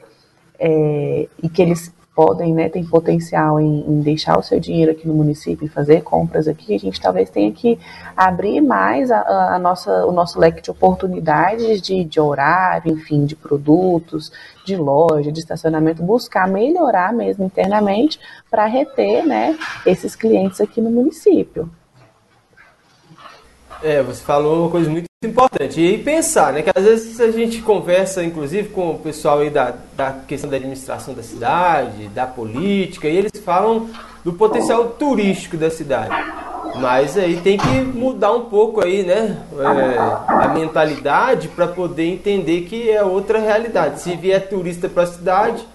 é, 0.58 1.28
e 1.42 1.48
que 1.48 1.62
eles 1.62 1.92
podem, 2.20 2.52
né, 2.52 2.68
tem 2.68 2.84
potencial 2.84 3.58
em, 3.58 3.80
em, 3.88 4.00
deixar 4.02 4.38
o 4.38 4.42
seu 4.42 4.60
dinheiro 4.60 4.92
aqui 4.92 5.08
no 5.08 5.14
município 5.14 5.64
e 5.64 5.70
fazer 5.70 6.02
compras 6.02 6.46
aqui, 6.46 6.74
a 6.74 6.78
gente 6.78 7.00
talvez 7.00 7.30
tenha 7.30 7.50
que 7.50 7.78
abrir 8.14 8.60
mais 8.60 9.10
a, 9.10 9.54
a 9.54 9.58
nossa, 9.58 10.04
o 10.04 10.12
nosso 10.12 10.38
leque 10.38 10.60
de 10.60 10.70
oportunidades 10.70 11.80
de, 11.80 12.04
de 12.04 12.20
horário, 12.20 12.92
enfim, 12.92 13.24
de 13.24 13.34
produtos, 13.34 14.30
de 14.66 14.76
loja, 14.76 15.32
de 15.32 15.40
estacionamento, 15.40 16.02
buscar 16.02 16.46
melhorar 16.46 17.10
mesmo 17.10 17.42
internamente 17.42 18.20
para 18.50 18.66
reter, 18.66 19.26
né, 19.26 19.58
esses 19.86 20.14
clientes 20.14 20.60
aqui 20.60 20.78
no 20.78 20.90
município. 20.90 21.70
É, 23.82 24.02
você 24.02 24.22
falou 24.22 24.64
uma 24.64 24.70
coisa 24.70 24.90
muito 24.90 25.09
importante. 25.22 25.78
E 25.78 25.98
pensar, 25.98 26.50
né? 26.50 26.62
Que 26.62 26.70
às 26.74 26.82
vezes 26.82 27.20
a 27.20 27.30
gente 27.30 27.60
conversa, 27.60 28.24
inclusive, 28.24 28.70
com 28.70 28.92
o 28.92 28.98
pessoal 28.98 29.40
aí 29.40 29.50
da, 29.50 29.74
da 29.94 30.12
questão 30.26 30.48
da 30.48 30.56
administração 30.56 31.12
da 31.12 31.22
cidade, 31.22 32.08
da 32.08 32.26
política, 32.26 33.06
e 33.06 33.18
eles 33.18 33.32
falam 33.44 33.90
do 34.24 34.32
potencial 34.32 34.88
turístico 34.92 35.58
da 35.58 35.70
cidade. 35.70 36.14
Mas 36.76 37.18
aí 37.18 37.36
tem 37.36 37.58
que 37.58 37.68
mudar 37.68 38.32
um 38.32 38.46
pouco 38.46 38.82
aí, 38.82 39.02
né? 39.02 39.42
É, 39.58 39.98
a 40.26 40.48
mentalidade 40.54 41.48
para 41.48 41.68
poder 41.68 42.06
entender 42.06 42.62
que 42.62 42.88
é 42.88 43.04
outra 43.04 43.40
realidade. 43.40 44.00
Se 44.00 44.16
vier 44.16 44.48
turista 44.48 44.88
para 44.88 45.02
a 45.02 45.06
cidade 45.06 45.66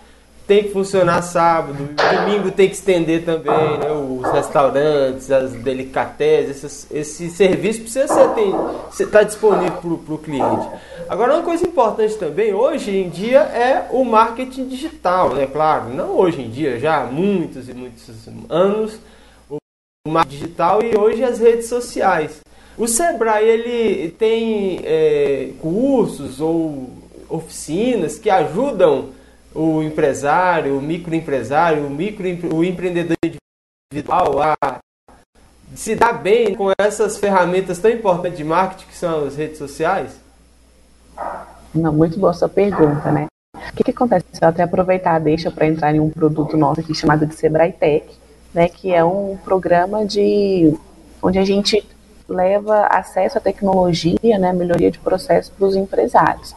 tem 0.48 0.64
que 0.64 0.70
funcionar 0.70 1.22
sábado, 1.24 1.90
domingo 1.96 2.52
tem 2.52 2.70
que 2.70 2.76
estender 2.76 3.26
também, 3.26 3.78
né, 3.80 3.92
os 3.92 4.32
restaurantes, 4.32 5.32
as 5.32 5.54
delicatessen, 5.54 6.70
esse 6.92 7.30
serviço 7.32 7.82
precisa 7.82 8.08
ser 8.08 9.04
estar 9.04 9.20
tá 9.20 9.24
disponível 9.24 9.72
para 9.72 10.14
o 10.14 10.18
cliente. 10.20 10.68
Agora, 11.10 11.34
uma 11.34 11.44
coisa 11.44 11.66
importante 11.66 12.16
também, 12.16 12.54
hoje 12.54 12.96
em 12.96 13.10
dia, 13.10 13.40
é 13.40 13.88
o 13.90 14.04
marketing 14.04 14.68
digital, 14.68 15.34
né? 15.34 15.48
Claro, 15.48 15.90
não 15.90 16.16
hoje 16.18 16.42
em 16.42 16.50
dia, 16.50 16.80
já 16.80 17.02
há 17.02 17.06
muitos 17.06 17.68
e 17.68 17.74
muitos 17.74 18.08
anos, 18.50 19.00
o 19.50 19.58
marketing 20.08 20.38
digital 20.38 20.84
e 20.84 20.96
hoje 20.96 21.24
as 21.24 21.40
redes 21.40 21.68
sociais. 21.68 22.42
O 22.78 22.88
Sebrae, 22.88 23.48
ele 23.48 24.12
tem 24.12 24.82
é, 24.84 25.50
cursos 25.60 26.40
ou 26.40 26.90
oficinas 27.30 28.20
que 28.20 28.30
ajudam 28.30 29.15
o 29.56 29.82
empresário, 29.82 30.78
o 30.78 30.82
microempresário, 30.82 31.88
o, 31.88 31.90
micro, 31.90 32.26
o 32.54 32.64
empreendedor 32.64 33.16
individual 33.24 34.42
a 34.42 34.80
se 35.74 35.96
dar 35.96 36.14
bem 36.14 36.54
com 36.54 36.72
essas 36.78 37.18
ferramentas 37.18 37.80
tão 37.80 37.90
importantes 37.90 38.38
de 38.38 38.44
marketing 38.44 38.88
que 38.88 38.96
são 38.96 39.26
as 39.26 39.36
redes 39.36 39.58
sociais? 39.58 40.20
Não, 41.74 41.94
muito 41.94 42.20
boa 42.20 42.34
sua 42.34 42.50
pergunta, 42.50 43.12
né? 43.12 43.28
O 43.54 43.76
que, 43.76 43.84
que 43.86 43.92
acontece? 43.92 44.26
Eu 44.42 44.50
até 44.50 44.64
aproveitar 44.64 45.20
deixa 45.20 45.50
para 45.50 45.66
entrar 45.66 45.94
em 45.94 46.00
um 46.00 46.10
produto 46.10 46.56
nosso 46.56 46.82
aqui 46.82 46.94
chamado 46.94 47.26
de 47.26 47.36
Sebrae 47.36 47.74
Tech, 47.74 48.06
né, 48.54 48.70
que 48.70 48.94
é 48.94 49.04
um 49.04 49.38
programa 49.44 50.06
de 50.06 50.74
onde 51.22 51.40
a 51.40 51.46
gente 51.46 51.86
leva 52.28 52.88
acesso 52.88 53.38
à 53.38 53.42
tecnologia, 53.42 54.38
né, 54.40 54.54
melhoria 54.54 54.92
de 54.92 55.00
processos 55.00 55.52
para 55.52 55.68
os 55.68 55.76
empresários. 55.76 56.56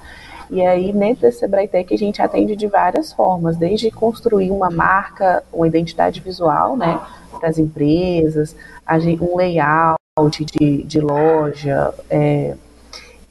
E 0.50 0.64
aí, 0.64 0.92
dentro 0.92 1.22
desse 1.22 1.40
Sebrae 1.40 1.68
Tech, 1.68 1.92
a 1.92 1.98
gente 1.98 2.22
atende 2.22 2.56
de 2.56 2.66
várias 2.66 3.12
formas, 3.12 3.56
desde 3.56 3.90
construir 3.90 4.50
uma 4.50 4.70
marca, 4.70 5.42
uma 5.52 5.66
identidade 5.66 6.20
visual, 6.20 6.76
né, 6.76 7.00
para 7.38 7.48
as 7.48 7.58
empresas, 7.58 8.56
um 9.20 9.36
layout 9.36 10.44
de, 10.44 10.82
de 10.84 11.00
loja, 11.00 11.92
é, 12.08 12.56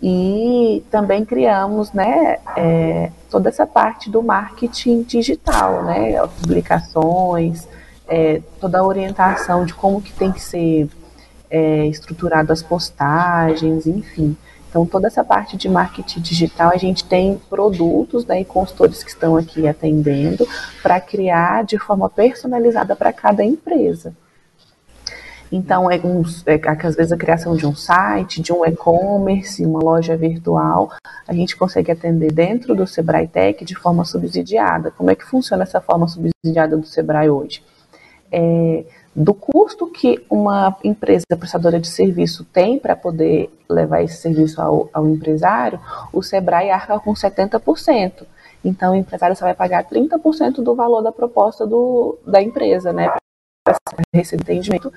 e 0.02 0.84
também 0.92 1.26
criamos, 1.26 1.92
né, 1.92 2.38
é, 2.56 3.12
toda 3.30 3.50
essa 3.50 3.66
parte 3.66 4.10
do 4.10 4.22
marketing 4.22 5.02
digital, 5.02 5.84
né, 5.84 6.22
publicações, 6.42 7.68
é, 8.08 8.42
toda 8.60 8.80
a 8.80 8.86
orientação 8.86 9.66
de 9.66 9.74
como 9.74 10.02
que 10.02 10.14
tem 10.14 10.32
que 10.32 10.42
ser 10.42 10.88
é, 11.50 11.88
estruturado 11.88 12.54
as 12.54 12.62
postagens, 12.62 13.88
enfim. 13.88 14.38
Então, 14.70 14.86
toda 14.86 15.08
essa 15.08 15.24
parte 15.24 15.56
de 15.56 15.70
marketing 15.70 16.20
digital, 16.22 16.72
a 16.74 16.78
gente 16.78 17.04
tem 17.04 17.40
produtos 17.50 18.26
né, 18.26 18.42
e 18.42 18.46
consultores 18.46 19.04
que 19.04 19.10
estão 19.10 19.36
aqui 19.36 19.68
atendendo 19.68 20.48
para 20.84 21.00
criar 21.00 21.64
de 21.64 21.78
forma 21.80 22.10
personalizada 22.10 22.96
para 22.96 23.14
cada 23.14 23.44
empresa. 23.44 24.14
Então, 25.52 25.90
é, 25.90 25.96
um, 26.04 26.24
é, 26.46 26.60
às 26.86 26.96
vezes 26.96 27.12
a 27.12 27.18
criação 27.18 27.56
de 27.56 27.66
um 27.66 27.74
site, 27.74 28.42
de 28.42 28.52
um 28.52 28.66
e-commerce, 28.66 29.66
uma 29.66 29.80
loja 29.80 30.18
virtual, 30.18 30.92
a 31.26 31.34
gente 31.34 31.56
consegue 31.56 31.92
atender 31.92 32.32
dentro 32.32 32.76
do 32.76 32.86
Sebrae 32.86 33.28
Tech 33.28 33.64
de 33.64 33.76
forma 33.76 34.04
subsidiada. 34.04 34.92
Como 34.92 35.10
é 35.10 35.16
que 35.16 35.26
funciona 35.26 35.64
essa 35.64 35.80
forma 35.80 36.08
subsidiada 36.08 36.76
do 36.76 36.86
Sebrae 36.86 37.30
hoje? 37.30 37.64
É, 38.30 38.84
do 39.18 39.34
custo 39.34 39.88
que 39.88 40.24
uma 40.30 40.78
empresa 40.84 41.26
prestadora 41.40 41.80
de 41.80 41.88
serviço 41.88 42.46
tem 42.46 42.78
para 42.78 42.96
poder 42.96 43.50
levar 43.68 44.04
esse 44.04 44.18
serviço 44.18 44.62
ao, 44.62 44.92
ao, 44.94 45.08
empresário, 45.08 45.80
o 46.14 46.22
Sebrae 46.22 46.70
arca 46.70 47.00
com 47.00 47.14
70%. 47.14 48.28
Então, 48.64 48.94
o 48.94 48.96
empresário 48.96 49.36
só 49.36 49.46
vai 49.46 49.56
pagar 49.56 49.90
30% 49.90 50.62
do 50.62 50.76
valor 50.76 51.02
da 51.02 51.12
proposta 51.12 51.66
do, 51.66 52.20
da 52.28 52.44
empresa, 52.44 52.94
né? 52.94 53.08
Para 53.66 53.76
receber 54.14 54.44
atendimento 54.44 54.94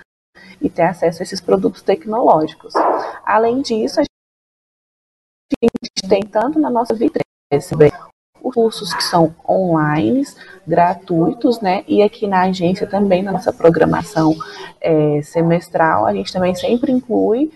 e 0.60 0.68
ter 0.68 0.82
acesso 0.82 1.22
a 1.22 1.24
esses 1.24 1.40
produtos 1.40 1.80
tecnológicos. 1.80 2.74
Além 3.24 3.62
disso, 3.62 4.00
a 4.00 4.04
gente 5.62 6.08
tem 6.08 6.20
tanto 6.20 6.58
na 6.58 6.68
nossa 6.68 6.94
vitrine 6.94 7.24
cursos 8.40 8.92
que 8.92 9.02
são 9.02 9.34
online, 9.48 10.24
gratuitos, 10.66 11.60
né? 11.60 11.84
E 11.86 12.02
aqui 12.02 12.26
na 12.26 12.42
agência 12.42 12.86
também, 12.86 13.22
na 13.22 13.32
nossa 13.32 13.52
programação 13.52 14.34
é, 14.80 15.20
semestral, 15.22 16.06
a 16.06 16.12
gente 16.12 16.32
também 16.32 16.54
sempre 16.54 16.90
inclui 16.90 17.50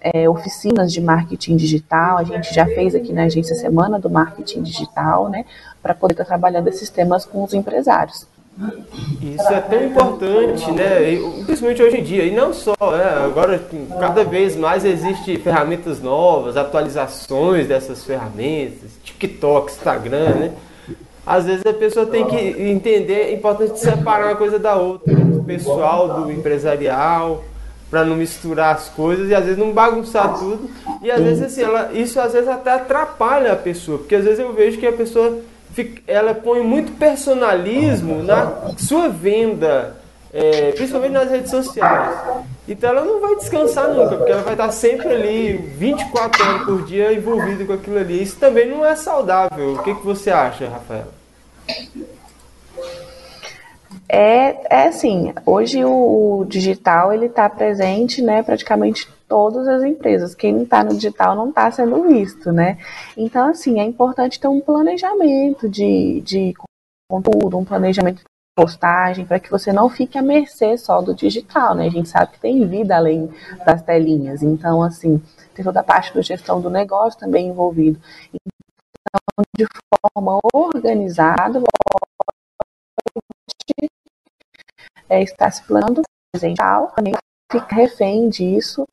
é, 0.00 0.28
oficinas 0.28 0.92
de 0.92 1.00
marketing 1.00 1.56
digital. 1.56 2.18
A 2.18 2.24
gente 2.24 2.54
já 2.54 2.64
fez 2.66 2.94
aqui 2.94 3.12
na 3.12 3.24
agência 3.24 3.54
Semana 3.54 3.98
do 3.98 4.08
Marketing 4.08 4.62
Digital, 4.62 5.28
né? 5.28 5.44
Para 5.82 5.94
poder 5.94 6.14
estar 6.14 6.24
trabalhando 6.24 6.68
esses 6.68 6.88
temas 6.90 7.24
com 7.24 7.42
os 7.42 7.52
empresários. 7.54 8.26
Isso 9.20 9.52
é 9.52 9.60
tão 9.60 9.84
importante, 9.84 10.70
né? 10.72 11.18
principalmente 11.44 11.82
hoje 11.82 11.98
em 11.98 12.02
dia. 12.02 12.24
E 12.24 12.34
não 12.34 12.54
só, 12.54 12.74
né? 12.80 13.22
agora 13.24 13.62
cada 14.00 14.24
vez 14.24 14.56
mais 14.56 14.84
existem 14.84 15.36
ferramentas 15.36 16.00
novas, 16.00 16.56
atualizações 16.56 17.68
dessas 17.68 18.02
ferramentas, 18.04 18.90
TikTok, 19.04 19.70
Instagram, 19.72 20.34
né? 20.36 20.52
Às 21.26 21.44
vezes 21.44 21.66
a 21.66 21.72
pessoa 21.72 22.06
tem 22.06 22.24
que 22.24 22.36
entender 22.36 23.22
a 23.22 23.32
importância 23.32 23.74
de 23.74 23.80
separar 23.80 24.28
uma 24.28 24.36
coisa 24.36 24.60
da 24.60 24.76
outra, 24.76 25.12
do 25.12 25.42
pessoal, 25.42 26.22
do 26.22 26.30
empresarial, 26.30 27.42
para 27.90 28.04
não 28.04 28.14
misturar 28.14 28.76
as 28.76 28.88
coisas 28.88 29.28
e 29.28 29.34
às 29.34 29.44
vezes 29.44 29.58
não 29.58 29.72
bagunçar 29.72 30.38
tudo. 30.38 30.70
E 31.02 31.10
às 31.10 31.20
vezes 31.20 31.42
assim, 31.42 31.62
ela, 31.62 31.92
isso 31.92 32.20
às 32.20 32.32
vezes 32.32 32.48
até 32.48 32.70
atrapalha 32.70 33.52
a 33.52 33.56
pessoa, 33.56 33.98
porque 33.98 34.14
às 34.14 34.24
vezes 34.24 34.38
eu 34.38 34.52
vejo 34.52 34.78
que 34.78 34.86
a 34.86 34.92
pessoa 34.92 35.40
ela 36.06 36.34
põe 36.34 36.62
muito 36.62 36.92
personalismo 36.92 38.22
na 38.22 38.72
sua 38.78 39.08
venda, 39.08 39.96
é, 40.32 40.72
principalmente 40.72 41.12
nas 41.12 41.30
redes 41.30 41.50
sociais. 41.50 42.16
Então 42.68 42.90
ela 42.90 43.04
não 43.04 43.20
vai 43.20 43.36
descansar 43.36 43.88
nunca, 43.88 44.16
porque 44.16 44.32
ela 44.32 44.42
vai 44.42 44.54
estar 44.54 44.70
sempre 44.72 45.08
ali 45.08 45.56
24 45.56 46.48
horas 46.48 46.62
por 46.64 46.82
dia 46.84 47.12
envolvida 47.12 47.64
com 47.64 47.72
aquilo 47.72 47.98
ali. 47.98 48.22
Isso 48.22 48.36
também 48.36 48.68
não 48.68 48.84
é 48.84 48.96
saudável. 48.96 49.74
O 49.74 49.82
que, 49.82 49.94
que 49.94 50.04
você 50.04 50.30
acha, 50.30 50.68
Rafaela? 50.68 51.14
É, 54.08 54.82
é 54.84 54.88
assim, 54.88 55.32
hoje 55.44 55.84
o, 55.84 56.40
o 56.40 56.44
digital 56.44 57.12
ele 57.12 57.26
está 57.26 57.48
presente, 57.48 58.22
né, 58.22 58.42
praticamente 58.42 59.08
todas 59.28 59.66
as 59.66 59.82
empresas. 59.82 60.34
Quem 60.34 60.52
não 60.52 60.62
está 60.62 60.84
no 60.84 60.94
digital 60.94 61.34
não 61.34 61.48
está 61.48 61.70
sendo 61.70 62.02
visto, 62.04 62.52
né? 62.52 62.78
Então, 63.16 63.48
assim, 63.48 63.80
é 63.80 63.84
importante 63.84 64.38
ter 64.38 64.48
um 64.48 64.60
planejamento 64.60 65.68
de, 65.68 66.20
de 66.20 66.54
conteúdo, 67.10 67.58
um 67.58 67.64
planejamento 67.64 68.18
de 68.18 68.24
postagem, 68.56 69.26
para 69.26 69.40
que 69.40 69.50
você 69.50 69.72
não 69.72 69.88
fique 69.90 70.16
à 70.16 70.22
mercê 70.22 70.78
só 70.78 71.02
do 71.02 71.14
digital, 71.14 71.74
né? 71.74 71.86
A 71.86 71.90
gente 71.90 72.08
sabe 72.08 72.32
que 72.32 72.40
tem 72.40 72.66
vida 72.66 72.96
além 72.96 73.28
das 73.64 73.82
telinhas. 73.82 74.42
Então, 74.42 74.82
assim, 74.82 75.20
tem 75.54 75.64
toda 75.64 75.80
a 75.80 75.84
parte 75.84 76.14
da 76.14 76.22
gestão 76.22 76.60
do 76.60 76.70
negócio 76.70 77.18
também 77.18 77.48
envolvido. 77.48 78.00
Então, 78.32 79.44
de 79.58 79.66
forma 80.14 80.38
organizada, 80.54 81.60
é, 85.08 85.22
está 85.22 85.50
se 85.50 85.62
planejando 85.62 86.02
presencial, 86.32 86.92
também 86.96 87.14
fica 87.50 87.74
refém 87.74 88.28
disso 88.28 88.86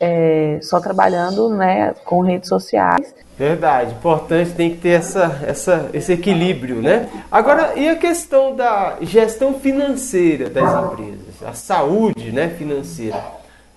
é, 0.00 0.58
só 0.62 0.80
trabalhando 0.80 1.48
né, 1.50 1.94
com 2.04 2.20
redes 2.20 2.48
sociais. 2.48 3.14
Verdade, 3.36 3.92
importante 3.92 4.50
tem 4.52 4.70
que 4.70 4.78
ter 4.78 4.90
essa, 4.90 5.40
essa, 5.46 5.90
esse 5.92 6.12
equilíbrio, 6.12 6.82
né? 6.82 7.08
Agora, 7.30 7.74
e 7.76 7.88
a 7.88 7.96
questão 7.96 8.54
da 8.54 8.96
gestão 9.00 9.54
financeira 9.54 10.50
das 10.50 10.84
empresas, 10.84 11.42
a 11.46 11.52
saúde 11.52 12.32
né, 12.32 12.48
financeira? 12.48 13.22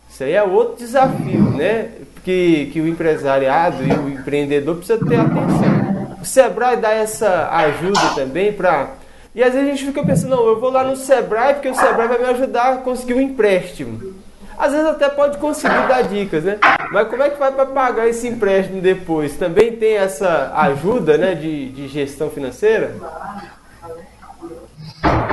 Isso 0.09 0.23
aí 0.23 0.33
é 0.33 0.43
outro 0.43 0.77
desafio, 0.77 1.51
né? 1.51 1.89
Que, 2.23 2.69
que 2.73 2.81
o 2.81 2.87
empresariado 2.87 3.83
e 3.83 3.91
o 3.91 4.09
empreendedor 4.09 4.77
precisa 4.77 5.03
ter 5.05 5.19
atenção. 5.19 6.17
O 6.21 6.25
Sebrae 6.25 6.77
dá 6.77 6.91
essa 6.91 7.49
ajuda 7.51 8.15
também 8.15 8.53
para. 8.53 9.00
E 9.33 9.41
às 9.41 9.53
vezes 9.53 9.67
a 9.67 9.71
gente 9.71 9.85
fica 9.85 10.03
pensando, 10.03 10.35
não, 10.35 10.45
eu 10.45 10.59
vou 10.59 10.69
lá 10.69 10.83
no 10.83 10.95
Sebrae 10.95 11.53
porque 11.53 11.69
o 11.69 11.75
Sebrae 11.75 12.07
vai 12.07 12.19
me 12.19 12.25
ajudar 12.25 12.73
a 12.73 12.77
conseguir 12.77 13.13
um 13.13 13.21
empréstimo. 13.21 14.13
Às 14.57 14.73
vezes 14.73 14.87
até 14.87 15.09
pode 15.09 15.37
conseguir 15.37 15.87
dar 15.87 16.03
dicas, 16.03 16.43
né? 16.43 16.59
Mas 16.91 17.07
como 17.07 17.23
é 17.23 17.29
que 17.29 17.39
vai 17.39 17.51
para 17.51 17.65
pagar 17.65 18.07
esse 18.07 18.27
empréstimo 18.27 18.81
depois? 18.81 19.37
Também 19.37 19.75
tem 19.75 19.95
essa 19.95 20.51
ajuda 20.55 21.17
né, 21.17 21.33
de, 21.33 21.69
de 21.69 21.87
gestão 21.87 22.29
financeira? 22.29 22.95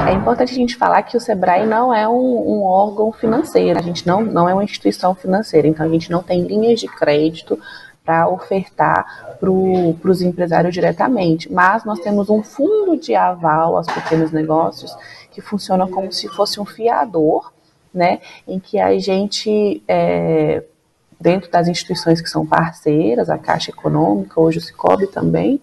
É 0.09 0.13
importante 0.13 0.53
a 0.53 0.55
gente 0.55 0.77
falar 0.77 1.03
que 1.03 1.17
o 1.17 1.21
Sebrae 1.21 1.67
não 1.67 1.93
é 1.93 2.09
um, 2.09 2.15
um, 2.15 2.63
órgão 2.63 3.13
financeiro, 3.13 3.79
a 3.79 3.83
gente 3.83 4.07
não, 4.07 4.23
não 4.23 4.49
é 4.49 4.55
uma 4.55 4.65
instituição 4.65 5.15
financeira, 5.15 5.69
então 5.69 5.85
a 5.85 5.89
gente 5.89 6.11
não 6.11 6.23
tem 6.23 6.45
linhas 6.45 6.81
de 6.81 6.89
crédito 6.89 7.59
para 8.09 8.27
ofertar 8.27 9.37
para 9.39 9.51
os 9.51 10.23
empresários 10.23 10.73
diretamente, 10.73 11.53
mas 11.53 11.85
nós 11.85 12.01
temos 12.01 12.31
um 12.31 12.43
fundo 12.43 12.97
de 12.97 13.15
aval 13.15 13.77
aos 13.77 13.87
pequenos 13.87 14.33
negócios 14.33 14.97
que 15.31 15.43
funciona 15.43 15.87
como 15.87 16.11
se 16.11 16.27
fosse 16.29 16.59
um 16.59 16.65
fiador 16.65 17.53
né, 17.93 18.21
em 18.47 18.59
que 18.59 18.79
a 18.79 18.99
gente, 18.99 19.83
é, 19.87 20.65
dentro 21.21 21.51
das 21.51 21.69
instituições 21.69 22.23
que 22.23 22.31
são 22.31 22.47
parceiras, 22.47 23.29
a 23.29 23.37
Caixa 23.37 23.73
Econômica, 23.73 24.41
hoje 24.41 24.57
o 24.57 24.63
Cicobi 24.63 25.07
também, 25.09 25.61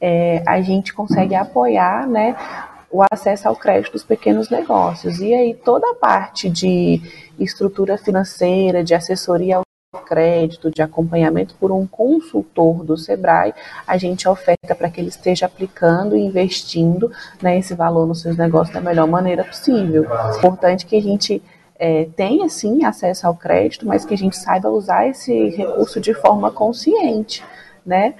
é, 0.00 0.42
a 0.44 0.60
gente 0.60 0.92
consegue 0.92 1.36
apoiar, 1.36 2.08
né, 2.08 2.34
o 2.90 3.04
acesso 3.08 3.46
ao 3.46 3.54
crédito 3.54 3.92
dos 3.92 4.02
pequenos 4.02 4.50
negócios. 4.50 5.20
E 5.20 5.32
aí 5.32 5.54
toda 5.54 5.88
a 5.92 5.94
parte 5.94 6.50
de 6.50 7.00
estrutura 7.38 7.96
financeira, 7.96 8.82
de 8.82 8.96
assessoria 8.96 9.58
ao 9.58 9.67
crédito, 10.04 10.70
de 10.70 10.82
acompanhamento 10.82 11.54
por 11.54 11.70
um 11.72 11.86
consultor 11.86 12.84
do 12.84 12.96
Sebrae, 12.96 13.54
a 13.86 13.96
gente 13.96 14.28
oferta 14.28 14.74
para 14.74 14.90
que 14.90 15.00
ele 15.00 15.08
esteja 15.08 15.46
aplicando 15.46 16.16
e 16.16 16.20
investindo 16.20 17.10
né, 17.40 17.58
esse 17.58 17.74
valor 17.74 18.06
nos 18.06 18.20
seus 18.20 18.36
negócios 18.36 18.74
da 18.74 18.80
melhor 18.80 19.06
maneira 19.06 19.44
possível. 19.44 20.06
É 20.10 20.38
importante 20.38 20.86
que 20.86 20.96
a 20.96 21.02
gente 21.02 21.42
é, 21.78 22.08
tenha 22.16 22.48
sim 22.48 22.84
acesso 22.84 23.26
ao 23.26 23.34
crédito, 23.34 23.86
mas 23.86 24.04
que 24.04 24.14
a 24.14 24.18
gente 24.18 24.36
saiba 24.36 24.68
usar 24.68 25.06
esse 25.06 25.50
recurso 25.50 26.00
de 26.00 26.12
forma 26.12 26.50
consciente, 26.50 27.44
né? 27.86 28.14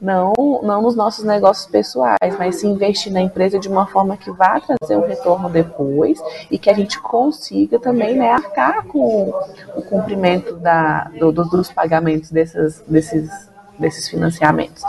Não, 0.00 0.32
não 0.62 0.82
nos 0.82 0.94
nossos 0.94 1.24
negócios 1.24 1.66
pessoais, 1.66 2.36
mas 2.38 2.56
se 2.56 2.66
investir 2.66 3.12
na 3.12 3.20
empresa 3.20 3.58
de 3.58 3.68
uma 3.68 3.86
forma 3.86 4.16
que 4.16 4.30
vá 4.30 4.60
trazer 4.60 4.96
um 4.96 5.06
retorno 5.06 5.48
depois 5.48 6.20
e 6.50 6.58
que 6.58 6.68
a 6.68 6.74
gente 6.74 7.00
consiga 7.00 7.78
também 7.78 8.16
né, 8.16 8.30
arcar 8.30 8.86
com 8.86 9.32
o 9.74 9.82
cumprimento 9.82 10.56
da, 10.56 11.04
do, 11.18 11.32
dos 11.32 11.70
pagamentos 11.70 12.30
desses, 12.30 12.82
desses, 12.86 13.30
desses 13.78 14.08
financiamentos. 14.08 14.82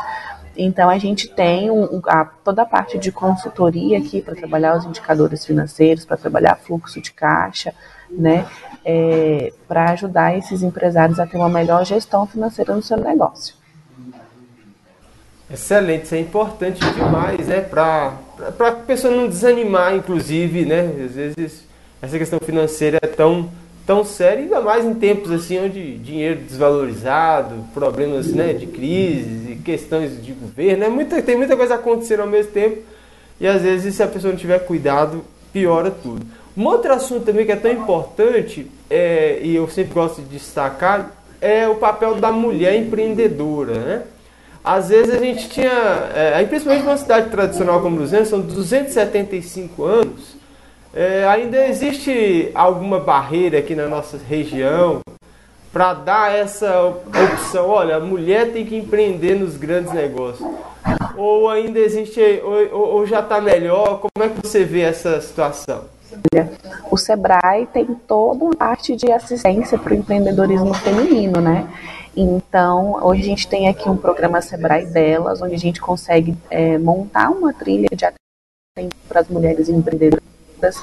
Então 0.57 0.89
a 0.89 0.97
gente 0.97 1.27
tem 1.27 1.69
um, 1.69 2.01
a, 2.07 2.25
toda 2.25 2.61
a 2.61 2.65
parte 2.65 2.97
de 2.97 3.11
consultoria 3.11 3.97
aqui 3.97 4.21
para 4.21 4.35
trabalhar 4.35 4.77
os 4.77 4.85
indicadores 4.85 5.45
financeiros, 5.45 6.05
para 6.05 6.17
trabalhar 6.17 6.55
fluxo 6.55 7.01
de 7.01 7.11
caixa, 7.11 7.73
né, 8.09 8.45
é, 8.83 9.51
para 9.67 9.91
ajudar 9.91 10.37
esses 10.37 10.61
empresários 10.61 11.19
a 11.19 11.27
ter 11.27 11.37
uma 11.37 11.49
melhor 11.49 11.85
gestão 11.85 12.25
financeira 12.25 12.73
no 12.73 12.81
seu 12.81 12.97
negócio. 12.97 13.55
Excelente, 15.51 16.05
isso 16.05 16.15
é 16.15 16.19
importante 16.19 16.79
demais, 16.93 17.47
né? 17.47 17.61
Para 17.61 18.13
a 18.59 18.71
pessoa 18.71 19.15
não 19.15 19.27
desanimar, 19.27 19.95
inclusive, 19.95 20.65
né? 20.65 20.91
Às 21.05 21.11
vezes 21.11 21.63
essa 22.01 22.17
questão 22.17 22.39
financeira 22.39 22.99
é 23.01 23.07
tão, 23.07 23.49
tão 23.85 24.03
séria, 24.03 24.43
ainda 24.43 24.59
mais 24.59 24.85
em 24.85 24.93
tempos 24.93 25.31
assim 25.31 25.59
onde 25.59 25.97
dinheiro 25.97 26.41
desvalorizado, 26.41 27.65
problemas 27.73 28.27
né, 28.27 28.53
de 28.53 28.67
crise, 28.67 29.59
questões 29.63 30.23
de 30.23 30.31
governo, 30.33 30.79
né? 30.79 30.89
muita, 30.89 31.21
tem 31.21 31.37
muita 31.37 31.55
coisa 31.55 31.75
acontecendo 31.75 32.21
ao 32.21 32.27
mesmo 32.27 32.51
tempo 32.51 32.81
e 33.39 33.47
às 33.47 33.61
vezes 33.61 33.95
se 33.95 34.03
a 34.03 34.07
pessoa 34.07 34.31
não 34.31 34.39
tiver 34.39 34.59
cuidado, 34.59 35.23
piora 35.51 35.89
tudo. 35.89 36.25
Um 36.57 36.65
outro 36.65 36.93
assunto 36.93 37.25
também 37.25 37.45
que 37.45 37.51
é 37.51 37.55
tão 37.55 37.71
importante, 37.71 38.67
é, 38.89 39.39
e 39.41 39.55
eu 39.55 39.67
sempre 39.67 39.93
gosto 39.93 40.21
de 40.21 40.29
destacar, 40.29 41.11
é 41.41 41.67
o 41.67 41.75
papel 41.75 42.15
da 42.15 42.31
mulher 42.31 42.75
empreendedora, 42.75 43.73
né? 43.73 44.03
Às 44.65 44.89
vezes 44.89 45.13
a 45.13 45.19
gente 45.19 45.47
tinha, 45.47 45.69
é, 46.15 46.43
principalmente 46.43 46.83
numa 46.83 46.97
cidade 46.97 47.29
tradicional 47.29 47.81
como 47.81 47.97
Luzena, 47.97 48.25
são 48.25 48.41
275 48.41 49.83
anos, 49.83 50.35
é, 50.91 51.23
ainda 51.27 51.67
existe 51.67 52.49
alguma 52.55 52.99
barreira 52.99 53.59
aqui 53.59 53.75
na 53.75 53.87
nossa 53.87 54.17
região 54.17 55.01
para 55.71 55.93
dar 55.93 56.33
essa 56.33 56.81
opção, 56.83 57.67
olha, 57.67 57.97
a 57.97 57.99
mulher 57.99 58.53
tem 58.53 58.65
que 58.65 58.75
empreender 58.75 59.35
nos 59.35 59.55
grandes 59.55 59.93
negócios. 59.93 60.49
Ou 61.15 61.47
ainda 61.47 61.77
existe, 61.77 62.19
ou, 62.43 62.95
ou 62.95 63.05
já 63.05 63.19
está 63.19 63.39
melhor, 63.39 63.99
como 63.99 64.25
é 64.25 64.29
que 64.29 64.41
você 64.41 64.63
vê 64.63 64.81
essa 64.81 65.21
situação? 65.21 65.83
O 66.89 66.97
Sebrae 66.97 67.67
tem 67.71 67.85
toda 68.07 68.45
uma 68.45 68.55
parte 68.55 68.95
de 68.95 69.11
assistência 69.11 69.77
para 69.77 69.93
o 69.93 69.97
empreendedorismo 69.97 70.73
feminino, 70.73 71.41
né? 71.41 71.67
Então, 72.15 73.03
hoje 73.03 73.21
a 73.21 73.25
gente 73.25 73.47
tem 73.47 73.67
aqui 73.67 73.89
um 73.89 73.97
programa 73.97 74.41
Sebrae 74.41 74.85
Delas, 74.85 75.41
onde 75.41 75.53
a 75.53 75.59
gente 75.59 75.81
consegue 75.81 76.37
é, 76.49 76.77
montar 76.77 77.29
uma 77.29 77.53
trilha 77.53 77.89
de 77.93 78.05
atendimento 78.05 78.95
para 79.07 79.19
as 79.19 79.27
mulheres 79.27 79.67
empreendedoras, 79.67 80.23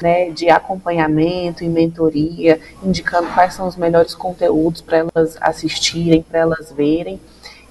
né, 0.03 0.31
de 0.31 0.51
acompanhamento 0.51 1.65
e 1.65 1.69
mentoria, 1.69 2.61
indicando 2.83 3.29
quais 3.33 3.55
são 3.55 3.67
os 3.67 3.77
melhores 3.77 4.15
conteúdos 4.15 4.83
para 4.83 4.99
elas 4.99 5.39
assistirem, 5.41 6.23
para 6.23 6.41
elas 6.41 6.71
verem 6.71 7.19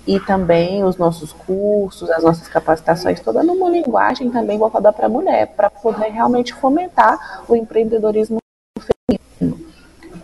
e 0.08 0.20
também 0.20 0.84
os 0.84 0.98
nossos 0.98 1.32
cursos, 1.32 2.10
as 2.10 2.24
nossas 2.24 2.48
capacitações, 2.48 3.20
toda 3.20 3.44
numa 3.44 3.70
linguagem 3.70 4.32
também 4.32 4.58
voltada 4.58 4.92
para 4.92 5.06
a 5.06 5.10
mulher, 5.10 5.54
para 5.56 5.70
poder 5.70 6.10
realmente 6.10 6.54
fomentar 6.56 7.44
o 7.48 7.56
empreendedorismo 7.56 8.40
feminino. 8.80 9.60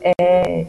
É, 0.01 0.65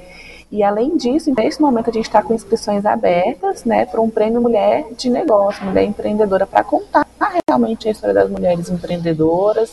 e 0.50 0.62
além 0.62 0.96
disso, 0.96 1.32
nesse 1.36 1.60
momento 1.60 1.90
a 1.90 1.92
gente 1.92 2.06
está 2.06 2.22
com 2.22 2.32
inscrições 2.32 2.86
abertas 2.86 3.64
né, 3.64 3.84
para 3.84 4.00
um 4.00 4.08
prêmio 4.08 4.40
Mulher 4.40 4.86
de 4.96 5.10
Negócio, 5.10 5.64
Mulher 5.64 5.84
Empreendedora, 5.84 6.46
para 6.46 6.64
contar 6.64 7.06
realmente 7.46 7.86
a 7.86 7.90
história 7.90 8.14
das 8.14 8.30
mulheres 8.30 8.70
empreendedoras, 8.70 9.70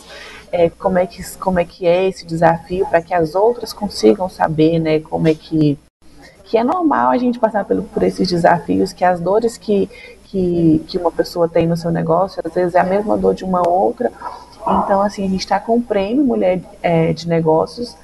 é, 0.52 0.68
como, 0.68 0.98
é 0.98 1.06
que, 1.06 1.22
como 1.38 1.58
é 1.58 1.64
que 1.64 1.86
é 1.86 2.06
esse 2.08 2.26
desafio, 2.26 2.86
para 2.86 3.00
que 3.00 3.14
as 3.14 3.34
outras 3.34 3.72
consigam 3.72 4.28
saber 4.28 4.78
né, 4.78 5.00
como 5.00 5.28
é 5.28 5.34
que 5.34 5.78
que 6.44 6.56
é 6.56 6.62
normal 6.62 7.10
a 7.10 7.18
gente 7.18 7.40
passar 7.40 7.64
por, 7.64 7.82
por 7.82 8.02
esses 8.04 8.28
desafios, 8.28 8.92
que 8.92 9.04
as 9.04 9.18
dores 9.18 9.58
que, 9.58 9.90
que, 10.24 10.80
que 10.86 10.96
uma 10.96 11.10
pessoa 11.10 11.48
tem 11.48 11.66
no 11.66 11.76
seu 11.76 11.90
negócio, 11.90 12.40
às 12.44 12.54
vezes 12.54 12.76
é 12.76 12.78
a 12.78 12.84
mesma 12.84 13.18
dor 13.18 13.34
de 13.34 13.44
uma 13.44 13.68
outra. 13.68 14.12
Então, 14.62 15.02
assim, 15.02 15.24
a 15.24 15.28
gente 15.28 15.40
está 15.40 15.58
com 15.58 15.76
o 15.76 15.82
prêmio 15.82 16.24
Mulher 16.24 16.60
é, 16.80 17.12
de 17.12 17.28
Negócios 17.28 17.96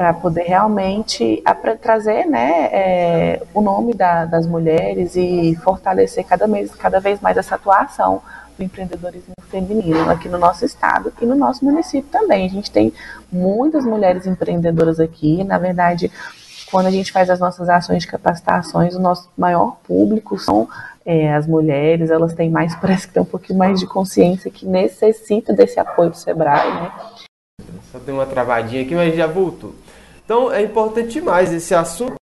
para 0.00 0.14
poder 0.14 0.44
realmente 0.44 1.42
trazer 1.82 2.24
né, 2.24 2.70
é, 2.72 3.42
o 3.52 3.60
nome 3.60 3.92
da, 3.92 4.24
das 4.24 4.46
mulheres 4.46 5.14
e 5.14 5.54
fortalecer 5.62 6.24
cada 6.24 6.46
vez, 6.46 6.74
cada 6.74 6.98
vez 6.98 7.20
mais 7.20 7.36
essa 7.36 7.56
atuação 7.56 8.22
do 8.56 8.64
empreendedorismo 8.64 9.34
feminino 9.50 10.08
aqui 10.10 10.26
no 10.26 10.38
nosso 10.38 10.64
estado 10.64 11.12
e 11.20 11.26
no 11.26 11.34
nosso 11.34 11.62
município 11.62 12.10
também. 12.10 12.46
A 12.46 12.48
gente 12.48 12.70
tem 12.70 12.94
muitas 13.30 13.84
mulheres 13.84 14.26
empreendedoras 14.26 14.98
aqui, 14.98 15.44
na 15.44 15.58
verdade, 15.58 16.10
quando 16.70 16.86
a 16.86 16.90
gente 16.90 17.12
faz 17.12 17.28
as 17.28 17.38
nossas 17.38 17.68
ações 17.68 18.04
de 18.04 18.08
capacitações, 18.08 18.94
o 18.94 19.00
nosso 19.00 19.28
maior 19.36 19.76
público 19.86 20.38
são 20.38 20.66
é, 21.04 21.34
as 21.34 21.46
mulheres, 21.46 22.08
elas 22.08 22.32
têm 22.32 22.48
mais, 22.48 22.74
parece 22.80 23.06
que 23.06 23.12
tem 23.12 23.22
um 23.22 23.26
pouquinho 23.26 23.58
mais 23.58 23.78
de 23.78 23.86
consciência 23.86 24.50
que 24.50 24.64
necessita 24.64 25.52
desse 25.52 25.78
apoio 25.78 26.08
do 26.08 26.16
Sebrae, 26.16 26.72
né? 26.72 26.90
Só 27.92 27.98
deu 27.98 28.14
uma 28.14 28.24
travadinha 28.24 28.82
aqui, 28.82 28.94
mas 28.94 29.14
já 29.14 29.26
voltou. 29.26 29.74
Então 30.30 30.52
é 30.52 30.62
importante 30.62 31.14
demais 31.14 31.52
esse 31.52 31.74
assunto. 31.74 32.14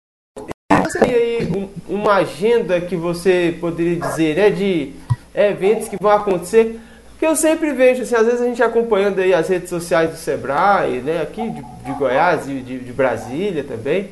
Seria 0.88 1.14
aí 1.14 1.46
um, 1.54 1.68
uma 1.86 2.14
agenda 2.14 2.80
que 2.80 2.96
você 2.96 3.54
poderia 3.60 3.96
dizer, 3.96 4.34
né, 4.34 4.48
de 4.48 4.94
eventos 5.34 5.88
que 5.88 5.96
vão 6.00 6.12
acontecer? 6.12 6.80
Porque 7.10 7.26
eu 7.26 7.36
sempre 7.36 7.70
vejo, 7.74 8.04
assim, 8.04 8.14
às 8.14 8.24
vezes 8.24 8.40
a 8.40 8.46
gente 8.46 8.62
acompanhando 8.62 9.18
aí 9.18 9.34
as 9.34 9.50
redes 9.50 9.68
sociais 9.68 10.08
do 10.08 10.16
Sebrae, 10.16 11.02
né, 11.02 11.20
aqui 11.20 11.50
de, 11.50 11.62
de 11.84 11.92
Goiás 11.98 12.48
e 12.48 12.60
de, 12.60 12.78
de 12.78 12.92
Brasília 12.94 13.62
também, 13.62 14.08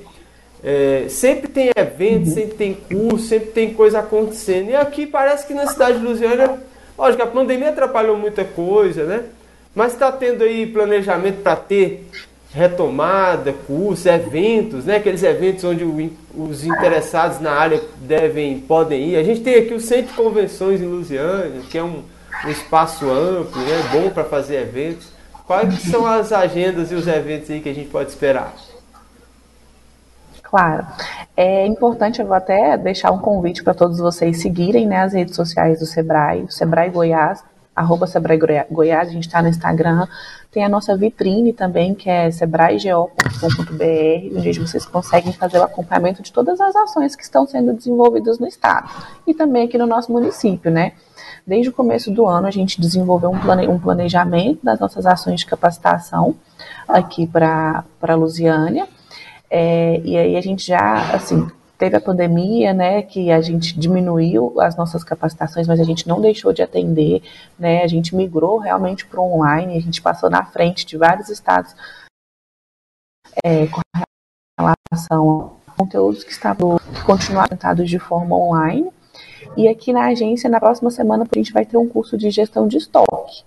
é, 0.62 1.06
sempre 1.08 1.48
tem 1.48 1.70
evento, 1.74 2.28
sempre 2.28 2.54
tem 2.54 2.74
curso, 2.74 3.26
sempre 3.26 3.46
tem 3.52 3.72
coisa 3.72 4.00
acontecendo. 4.00 4.68
E 4.68 4.76
aqui 4.76 5.06
parece 5.06 5.46
que 5.46 5.54
na 5.54 5.66
cidade 5.66 6.00
de 6.00 6.04
Lusiana, 6.04 6.62
lógico, 6.98 7.22
a 7.22 7.26
pandemia 7.26 7.70
atrapalhou 7.70 8.18
muita 8.18 8.44
coisa, 8.44 9.04
né? 9.04 9.24
Mas 9.74 9.94
está 9.94 10.12
tendo 10.12 10.44
aí 10.44 10.66
planejamento 10.66 11.40
para 11.40 11.56
ter 11.56 12.06
retomada, 12.56 13.52
curso, 13.52 14.08
eventos, 14.08 14.86
né? 14.86 14.96
Aqueles 14.96 15.22
eventos 15.22 15.62
onde 15.62 15.84
os 16.34 16.64
interessados 16.64 17.38
na 17.38 17.52
área 17.52 17.82
devem, 18.00 18.58
podem 18.60 19.10
ir. 19.10 19.16
A 19.16 19.22
gente 19.22 19.42
tem 19.42 19.56
aqui 19.56 19.74
o 19.74 19.80
Centro 19.80 20.06
de 20.06 20.14
Convenções 20.14 20.80
em 20.80 20.86
Lusiana, 20.86 21.60
que 21.70 21.76
é 21.76 21.84
um, 21.84 22.02
um 22.46 22.48
espaço 22.48 23.10
amplo, 23.10 23.60
né? 23.60 23.82
Bom 23.92 24.08
para 24.08 24.24
fazer 24.24 24.62
eventos. 24.62 25.08
Quais 25.46 25.82
são 25.82 26.06
as 26.06 26.32
agendas 26.32 26.90
e 26.90 26.94
os 26.94 27.06
eventos 27.06 27.50
aí 27.50 27.60
que 27.60 27.68
a 27.68 27.74
gente 27.74 27.90
pode 27.90 28.08
esperar? 28.08 28.54
Claro. 30.42 30.86
É 31.36 31.66
importante, 31.66 32.20
eu 32.20 32.26
vou 32.26 32.36
até 32.36 32.78
deixar 32.78 33.10
um 33.10 33.18
convite 33.18 33.62
para 33.62 33.74
todos 33.74 33.98
vocês 33.98 34.40
seguirem 34.40 34.86
né, 34.86 35.02
as 35.02 35.12
redes 35.12 35.36
sociais 35.36 35.78
do 35.78 35.84
Sebrae, 35.84 36.46
Sebrae 36.48 36.88
Goiás, 36.88 37.44
arroba 37.74 38.06
Sebrae 38.06 38.38
Goiás, 38.70 39.08
a 39.08 39.12
gente 39.12 39.26
está 39.26 39.42
no 39.42 39.48
Instagram. 39.48 40.06
Tem 40.56 40.64
a 40.64 40.70
nossa 40.70 40.96
vitrine 40.96 41.52
também, 41.52 41.94
que 41.94 42.08
é 42.08 42.30
sebraego.com.br, 42.30 44.38
onde 44.38 44.58
vocês 44.58 44.86
conseguem 44.86 45.30
fazer 45.30 45.58
o 45.58 45.62
acompanhamento 45.62 46.22
de 46.22 46.32
todas 46.32 46.58
as 46.58 46.74
ações 46.74 47.14
que 47.14 47.22
estão 47.22 47.46
sendo 47.46 47.74
desenvolvidas 47.74 48.38
no 48.38 48.46
estado 48.46 48.88
e 49.26 49.34
também 49.34 49.66
aqui 49.66 49.76
no 49.76 49.86
nosso 49.86 50.10
município, 50.10 50.70
né? 50.70 50.92
Desde 51.46 51.68
o 51.68 51.74
começo 51.74 52.10
do 52.10 52.26
ano, 52.26 52.46
a 52.46 52.50
gente 52.50 52.80
desenvolveu 52.80 53.28
um, 53.28 53.38
plane 53.38 53.68
planejamento 53.78 54.64
das 54.64 54.80
nossas 54.80 55.04
ações 55.04 55.40
de 55.40 55.46
capacitação 55.46 56.34
aqui 56.88 57.26
para 57.26 57.84
a 58.00 58.14
Lusiânia 58.14 58.88
é, 59.50 60.00
e 60.02 60.16
aí 60.16 60.36
a 60.38 60.40
gente 60.40 60.66
já, 60.66 61.14
assim, 61.14 61.46
teve 61.78 61.96
a 61.96 62.00
pandemia, 62.00 62.72
né, 62.72 63.02
que 63.02 63.30
a 63.30 63.40
gente 63.40 63.78
diminuiu 63.78 64.60
as 64.60 64.76
nossas 64.76 65.04
capacitações, 65.04 65.66
mas 65.66 65.78
a 65.78 65.84
gente 65.84 66.08
não 66.08 66.20
deixou 66.20 66.52
de 66.52 66.62
atender, 66.62 67.22
né, 67.58 67.82
a 67.82 67.86
gente 67.86 68.14
migrou 68.14 68.58
realmente 68.58 69.06
para 69.06 69.20
o 69.20 69.34
online, 69.34 69.76
a 69.76 69.80
gente 69.80 70.00
passou 70.00 70.30
na 70.30 70.44
frente 70.44 70.86
de 70.86 70.96
vários 70.96 71.28
estados 71.28 71.74
é, 73.44 73.66
com 73.66 73.80
relação 74.58 75.58
a 75.66 75.72
conteúdos 75.72 76.24
que 76.24 76.32
estavam 76.32 76.76
apresentados 76.76 77.88
de 77.88 77.98
forma 77.98 78.36
online. 78.36 78.90
E 79.56 79.68
aqui 79.68 79.92
na 79.92 80.06
agência, 80.06 80.50
na 80.50 80.60
próxima 80.60 80.90
semana, 80.90 81.26
a 81.30 81.38
gente 81.38 81.52
vai 81.52 81.64
ter 81.64 81.76
um 81.76 81.88
curso 81.88 82.16
de 82.16 82.30
gestão 82.30 82.66
de 82.66 82.78
estoque. 82.78 83.44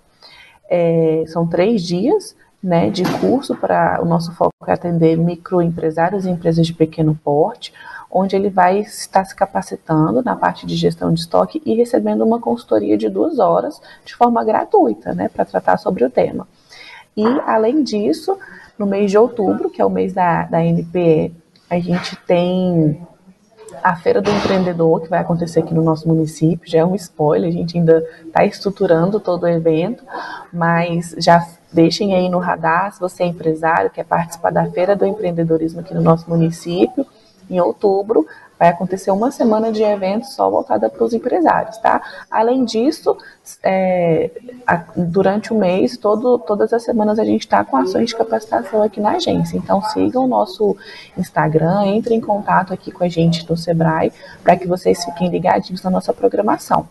É, 0.70 1.24
são 1.28 1.48
três 1.48 1.82
dias, 1.82 2.36
né, 2.62 2.90
de 2.90 3.04
curso 3.20 3.56
para 3.56 4.00
o 4.02 4.06
nosso 4.06 4.32
foco 4.34 4.52
é 4.68 4.74
atender 4.74 5.18
microempresários 5.18 6.26
e 6.26 6.30
empresas 6.30 6.68
de 6.68 6.74
pequeno 6.74 7.18
porte, 7.24 7.74
onde 8.12 8.36
ele 8.36 8.50
vai 8.50 8.80
estar 8.80 9.24
se 9.26 9.36
capacitando 9.36 10.24
na 10.24 10.36
parte 10.36 10.66
de 10.66 10.76
gestão 10.76 11.14
de 11.14 11.20
estoque 11.20 11.62
e 11.66 11.76
recebendo 11.76 12.24
uma 12.24 12.40
consultoria 12.40 12.98
de 12.98 13.10
duas 13.10 13.40
horas 13.40 13.80
de 14.04 14.16
forma 14.16 14.44
gratuita, 14.44 15.14
né, 15.14 15.30
para 15.30 15.46
tratar 15.46 15.78
sobre 15.78 16.04
o 16.04 16.10
tema. 16.10 16.48
E, 17.16 17.24
além 17.46 17.84
disso, 17.84 18.38
no 18.78 18.86
mês 18.86 19.12
de 19.12 19.18
outubro, 19.18 19.70
que 19.70 19.82
é 19.82 19.86
o 19.86 19.90
mês 19.90 20.14
da, 20.14 20.44
da 20.44 20.64
NPE, 20.64 21.34
a 21.70 21.80
gente 21.80 22.16
tem 22.26 23.06
a 23.84 23.96
Feira 23.96 24.22
do 24.22 24.32
Empreendedor, 24.32 25.02
que 25.02 25.10
vai 25.10 25.20
acontecer 25.20 25.60
aqui 25.60 25.74
no 25.74 25.84
nosso 25.84 26.08
município, 26.08 26.70
já 26.70 26.80
é 26.80 26.86
um 26.86 26.96
spoiler, 26.96 27.50
a 27.50 27.54
gente 27.54 27.78
ainda 27.78 28.04
está 28.26 28.44
estruturando 28.44 29.20
todo 29.20 29.44
o 29.44 29.48
evento, 29.48 30.04
mas 30.52 31.16
já 31.18 31.46
Deixem 31.72 32.16
aí 32.16 32.28
no 32.30 32.40
radar, 32.40 32.92
se 32.92 33.00
você 33.00 33.24
é 33.24 33.28
empresário, 33.28 33.92
quer 33.92 34.04
participar 34.04 34.52
da 34.52 34.66
Feira 34.66 34.96
do 34.96 35.06
Empreendedorismo 35.06 35.82
aqui 35.82 35.94
no 35.94 36.02
nosso 36.02 36.28
município, 36.28 37.06
em 37.50 37.60
outubro, 37.60 38.28
vai 38.60 38.68
acontecer 38.68 39.10
uma 39.10 39.32
semana 39.32 39.72
de 39.72 39.82
eventos 39.82 40.34
só 40.34 40.50
voltada 40.50 40.90
para 40.90 41.04
os 41.04 41.14
empresários, 41.14 41.78
tá? 41.78 42.02
Além 42.30 42.66
disso, 42.66 43.18
é, 43.64 44.30
a, 44.68 44.84
durante 44.98 45.54
o 45.54 45.58
mês, 45.58 45.96
todo, 45.96 46.38
todas 46.40 46.74
as 46.74 46.84
semanas 46.84 47.18
a 47.18 47.24
gente 47.24 47.42
está 47.42 47.64
com 47.64 47.78
ações 47.78 48.10
de 48.10 48.16
capacitação 48.18 48.84
aqui 48.84 49.00
na 49.00 49.12
agência. 49.12 49.56
Então 49.56 49.82
sigam 49.82 50.26
o 50.26 50.28
nosso 50.28 50.76
Instagram, 51.18 51.86
entrem 51.86 52.18
em 52.18 52.22
contato 52.22 52.74
aqui 52.74 52.92
com 52.92 53.06
a 53.06 53.08
gente 53.08 53.46
do 53.46 53.56
Sebrae, 53.56 54.12
para 54.44 54.58
que 54.58 54.68
vocês 54.68 55.06
fiquem 55.06 55.30
ligadinhos 55.30 55.82
na 55.82 55.90
nossa 55.90 56.12
programação. 56.12 56.86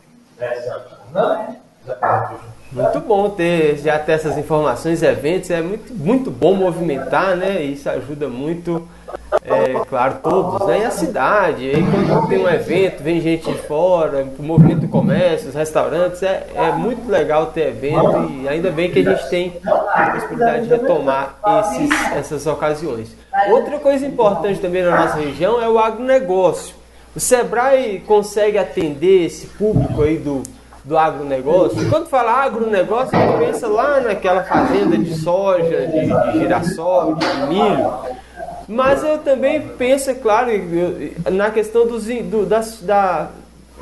Muito 2.73 3.01
bom 3.01 3.31
ter 3.31 3.79
já 3.79 3.99
ter 3.99 4.13
essas 4.13 4.37
informações, 4.37 5.03
eventos, 5.03 5.51
é 5.51 5.61
muito, 5.61 5.95
muito 5.95 6.31
bom 6.31 6.55
movimentar, 6.55 7.35
né? 7.37 7.63
Isso 7.63 7.89
ajuda 7.89 8.29
muito, 8.29 8.87
é, 9.43 9.73
claro, 9.89 10.19
todos, 10.23 10.67
né? 10.67 10.81
E 10.81 10.85
a 10.85 10.91
cidade, 10.91 11.71
aí 11.71 11.83
quando 11.83 12.29
tem 12.29 12.39
um 12.39 12.49
evento, 12.49 13.03
vem 13.03 13.21
gente 13.21 13.51
de 13.51 13.59
fora, 13.59 14.27
o 14.39 14.43
movimento 14.43 14.81
do 14.81 14.89
comércio, 14.89 15.49
os 15.49 15.55
restaurantes, 15.55 16.23
é, 16.23 16.47
é 16.55 16.73
muito 16.73 17.11
legal 17.11 17.47
ter 17.47 17.69
evento 17.69 18.31
e 18.31 18.49
ainda 18.49 18.71
bem 18.71 18.91
que 18.91 19.01
a 19.01 19.15
gente 19.15 19.29
tem 19.29 19.61
a 19.65 20.11
possibilidade 20.11 20.65
de 20.65 20.71
retomar 20.71 21.37
esses, 21.61 22.13
essas 22.17 22.47
ocasiões. 22.47 23.17
Outra 23.51 23.79
coisa 23.79 24.07
importante 24.07 24.61
também 24.61 24.83
na 24.83 24.97
nossa 24.97 25.19
região 25.19 25.61
é 25.61 25.69
o 25.69 25.79
agronegócio. 25.79 26.75
O 27.15 27.21
Sebrae 27.21 28.01
consegue 28.07 28.59
atender 28.59 29.27
esse 29.27 29.47
público 29.47 30.03
aí 30.03 30.19
do 30.19 30.43
do 30.89 30.97
agronegócio. 30.97 31.83
E 31.83 31.91
quando 31.91 32.09
fala 32.09 32.45
agronegócio, 32.45 33.17
a 33.17 33.21
gente 33.21 33.39
pensa 33.39 33.69
lá 33.69 34.01
naquela 34.01 34.43
fazenda 34.43 34.97
de 34.97 35.15
soja, 35.15 35.87
de, 35.87 36.33
de 36.33 36.39
girassol, 36.39 37.15
de 37.15 37.27
milho. 37.47 37.93
Mas 38.69 39.03
eu 39.03 39.19
também 39.19 39.67
penso, 39.67 40.11
é 40.11 40.15
claro, 40.15 40.51
na 41.33 41.51
questão 41.51 41.87
dos, 41.87 42.05
do, 42.05 42.45
das, 42.45 42.83
da, 42.83 43.31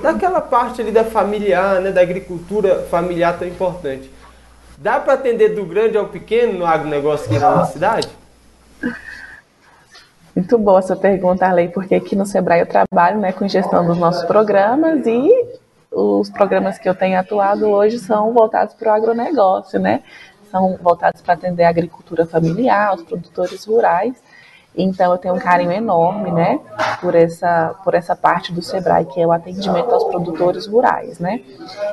daquela 0.01 0.41
parte 0.41 0.81
ali 0.81 0.93
da 0.93 1.03
familiar, 1.03 1.81
né, 1.81 1.91
da 1.91 2.01
agricultura 2.01 2.85
familiar 2.89 3.37
tão 3.37 3.49
importante. 3.49 4.09
Dá 4.79 5.01
para 5.01 5.15
atender 5.15 5.55
do 5.55 5.65
grande 5.65 5.99
ao 5.99 6.07
pequeno 6.07 6.61
no 6.61 6.67
agronegócio 6.67 7.27
aqui 7.27 7.39
na 7.39 7.57
nossa 7.57 7.73
cidade? 7.73 8.09
Muito 10.37 10.59
boa 10.59 10.79
essa 10.81 10.95
pergunta, 10.95 11.47
Arley, 11.47 11.71
porque 11.71 11.95
aqui 11.95 12.15
no 12.15 12.27
Sebrae 12.27 12.61
eu 12.61 12.67
trabalho 12.67 13.19
né, 13.19 13.33
com 13.33 13.49
gestão 13.49 13.87
dos 13.87 13.99
nossos 13.99 14.23
programas 14.25 15.07
e 15.07 15.31
os 15.91 16.29
programas 16.29 16.79
que 16.79 16.87
eu 16.87 16.95
tenho 16.95 17.19
atuado 17.19 17.67
hoje 17.67 17.99
são 17.99 18.33
voltados 18.35 18.75
para 18.75 18.93
o 18.93 18.95
agronegócio, 18.95 19.81
né? 19.81 20.03
São 20.51 20.77
voltados 20.77 21.23
para 21.23 21.35
atender 21.35 21.65
a 21.65 21.71
agricultura 21.71 22.27
familiar, 22.27 22.95
os 22.95 23.03
produtores 23.03 23.65
rurais. 23.65 24.15
Então 24.77 25.13
eu 25.13 25.19
tenho 25.19 25.35
um 25.35 25.39
carinho 25.39 25.73
enorme, 25.73 26.31
né, 26.31 26.61
por 27.01 27.15
essa 27.15 27.75
por 27.83 27.95
essa 27.95 28.15
parte 28.15 28.53
do 28.53 28.61
Sebrae 28.61 29.07
que 29.07 29.21
é 29.21 29.27
o 29.27 29.33
atendimento 29.33 29.93
aos 29.93 30.05
produtores 30.05 30.67
rurais, 30.67 31.19
né? 31.19 31.41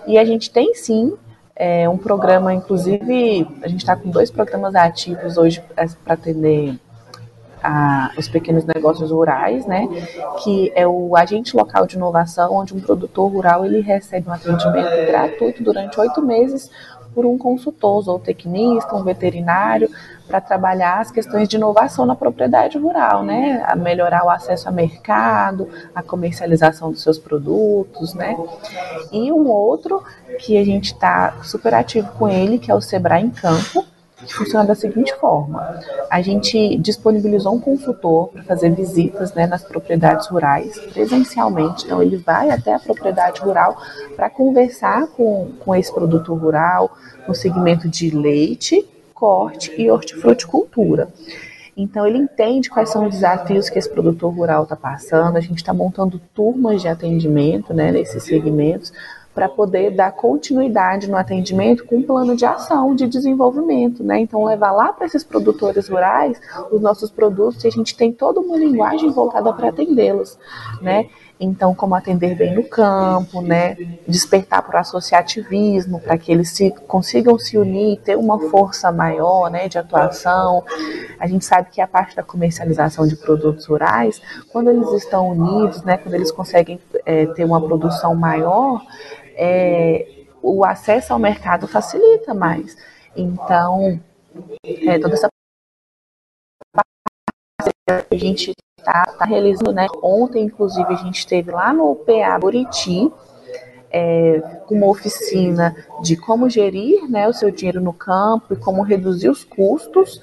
E 0.05 0.17
a 0.17 0.25
gente 0.25 0.51
tem 0.51 0.75
sim 0.75 1.13
é, 1.55 1.87
um 1.87 1.97
programa, 1.97 2.53
inclusive 2.53 3.47
a 3.61 3.67
gente 3.67 3.81
está 3.81 3.95
com 3.95 4.09
dois 4.09 4.29
programas 4.29 4.75
ativos 4.75 5.37
hoje 5.37 5.63
para 6.03 6.13
atender 6.13 6.77
a, 7.63 8.11
os 8.17 8.27
pequenos 8.27 8.65
negócios 8.65 9.09
rurais, 9.09 9.65
né, 9.65 9.87
que 10.43 10.71
é 10.75 10.85
o 10.85 11.15
agente 11.15 11.55
local 11.55 11.87
de 11.87 11.95
inovação, 11.95 12.53
onde 12.53 12.73
um 12.73 12.81
produtor 12.81 13.31
rural 13.31 13.65
ele 13.65 13.79
recebe 13.79 14.27
um 14.27 14.33
atendimento 14.33 15.07
gratuito 15.07 15.63
durante 15.63 15.97
oito 15.99 16.21
meses 16.21 16.69
por 17.15 17.25
um 17.25 17.37
consultor, 17.37 18.09
ou 18.09 18.19
tecnista, 18.19 18.95
um 18.95 19.03
veterinário, 19.03 19.89
para 20.27 20.39
trabalhar 20.41 20.99
as 20.99 21.11
questões 21.11 21.47
de 21.47 21.57
inovação 21.57 22.05
na 22.05 22.15
propriedade 22.15 22.77
rural, 22.77 23.23
né? 23.23 23.63
A 23.65 23.75
melhorar 23.75 24.25
o 24.25 24.29
acesso 24.29 24.69
a 24.69 24.71
mercado, 24.71 25.67
a 25.93 26.01
comercialização 26.01 26.91
dos 26.91 27.01
seus 27.01 27.19
produtos, 27.19 28.13
né? 28.13 28.37
E 29.11 29.31
um 29.31 29.47
outro 29.47 30.03
que 30.39 30.57
a 30.57 30.63
gente 30.63 30.93
está 30.93 31.35
super 31.43 31.73
ativo 31.73 32.11
com 32.13 32.27
ele, 32.27 32.57
que 32.57 32.71
é 32.71 32.75
o 32.75 32.81
Sebrae 32.81 33.23
em 33.23 33.29
Campo, 33.29 33.85
que 34.25 34.33
funciona 34.33 34.65
da 34.65 34.75
seguinte 34.75 35.13
forma: 35.15 35.79
a 36.09 36.21
gente 36.21 36.77
disponibilizou 36.77 37.53
um 37.53 37.59
consultor 37.59 38.29
para 38.29 38.43
fazer 38.43 38.71
visitas 38.71 39.33
né, 39.33 39.45
nas 39.45 39.63
propriedades 39.63 40.27
rurais 40.27 40.77
presencialmente. 40.93 41.85
Então, 41.85 42.01
ele 42.01 42.17
vai 42.17 42.49
até 42.49 42.73
a 42.73 42.79
propriedade 42.79 43.41
rural 43.41 43.77
para 44.15 44.29
conversar 44.29 45.07
com, 45.07 45.51
com 45.59 45.75
esse 45.75 45.93
produtor 45.93 46.37
rural 46.37 46.91
no 47.27 47.35
segmento 47.35 47.87
de 47.87 48.09
leite, 48.09 48.87
corte 49.23 49.73
e 49.77 49.89
hortifruticultura. 49.89 51.07
Então, 51.77 52.05
ele 52.05 52.17
entende 52.17 52.69
quais 52.69 52.89
são 52.89 53.07
os 53.07 53.15
desafios 53.15 53.69
que 53.69 53.79
esse 53.79 53.89
produtor 53.89 54.33
rural 54.35 54.63
está 54.63 54.75
passando. 54.75 55.37
A 55.37 55.39
gente 55.39 55.59
está 55.59 55.73
montando 55.73 56.19
turmas 56.35 56.81
de 56.81 56.89
atendimento 56.89 57.73
né, 57.73 57.89
nesses 57.89 58.21
segmentos 58.21 58.91
para 59.33 59.47
poder 59.47 59.91
dar 59.91 60.11
continuidade 60.11 61.09
no 61.09 61.15
atendimento 61.15 61.85
com 61.85 61.99
um 61.99 62.03
plano 62.03 62.35
de 62.35 62.45
ação 62.45 62.93
de 62.93 63.07
desenvolvimento, 63.07 64.03
né? 64.03 64.19
Então 64.19 64.43
levar 64.43 64.71
lá 64.71 64.93
para 64.93 65.07
esses 65.07 65.23
produtores 65.23 65.87
rurais 65.87 66.39
os 66.71 66.79
nossos 66.79 67.09
produtos 67.09 67.63
e 67.63 67.67
a 67.67 67.71
gente 67.71 67.97
tem 67.97 68.11
toda 68.11 68.39
uma 68.39 68.57
linguagem 68.57 69.09
voltada 69.09 69.51
para 69.51 69.69
atendê-los, 69.69 70.37
né? 70.81 71.07
Então, 71.39 71.73
como 71.73 71.95
atender 71.95 72.35
bem 72.35 72.53
no 72.53 72.63
campo, 72.63 73.41
né? 73.41 73.75
Despertar 74.07 74.61
para 74.61 74.77
o 74.77 74.79
associativismo, 74.79 75.99
para 75.99 76.17
que 76.17 76.31
eles 76.31 76.49
se, 76.49 76.71
consigam 76.87 77.37
se 77.37 77.57
unir, 77.57 77.99
ter 77.99 78.15
uma 78.17 78.39
força 78.49 78.91
maior, 78.91 79.49
né? 79.49 79.67
De 79.67 79.77
atuação. 79.77 80.63
A 81.19 81.27
gente 81.27 81.43
sabe 81.43 81.69
que 81.71 81.81
a 81.81 81.87
parte 81.87 82.15
da 82.15 82.23
comercialização 82.23 83.07
de 83.07 83.15
produtos 83.15 83.65
rurais, 83.65 84.21
quando 84.51 84.69
eles 84.69 84.89
estão 84.93 85.29
unidos, 85.29 85.83
né? 85.83 85.97
Quando 85.97 86.13
eles 86.13 86.31
conseguem 86.31 86.79
é, 87.05 87.25
ter 87.27 87.43
uma 87.43 87.59
produção 87.59 88.15
maior, 88.15 88.81
é, 89.35 90.07
o 90.41 90.63
acesso 90.63 91.13
ao 91.13 91.19
mercado 91.19 91.67
facilita 91.67 92.33
mais. 92.33 92.77
Então, 93.15 93.99
é, 94.63 94.99
toda 94.99 95.15
essa 95.15 95.27
a 97.87 98.15
gente 98.15 98.53
está 98.83 99.05
tá 99.17 99.25
realizando, 99.25 99.71
né? 99.71 99.87
Ontem, 100.01 100.43
inclusive, 100.43 100.93
a 100.93 100.97
gente 100.97 101.19
esteve 101.19 101.49
lá 101.51 101.73
no 101.73 101.95
PA 101.95 102.37
Buriti, 102.37 103.11
é, 103.91 104.41
uma 104.69 104.87
oficina 104.87 105.75
de 106.01 106.17
como 106.17 106.49
gerir 106.49 107.09
né, 107.09 107.27
o 107.27 107.33
seu 107.33 107.51
dinheiro 107.51 107.79
no 107.79 107.93
campo 107.93 108.53
e 108.53 108.55
como 108.55 108.81
reduzir 108.81 109.29
os 109.29 109.43
custos. 109.43 110.21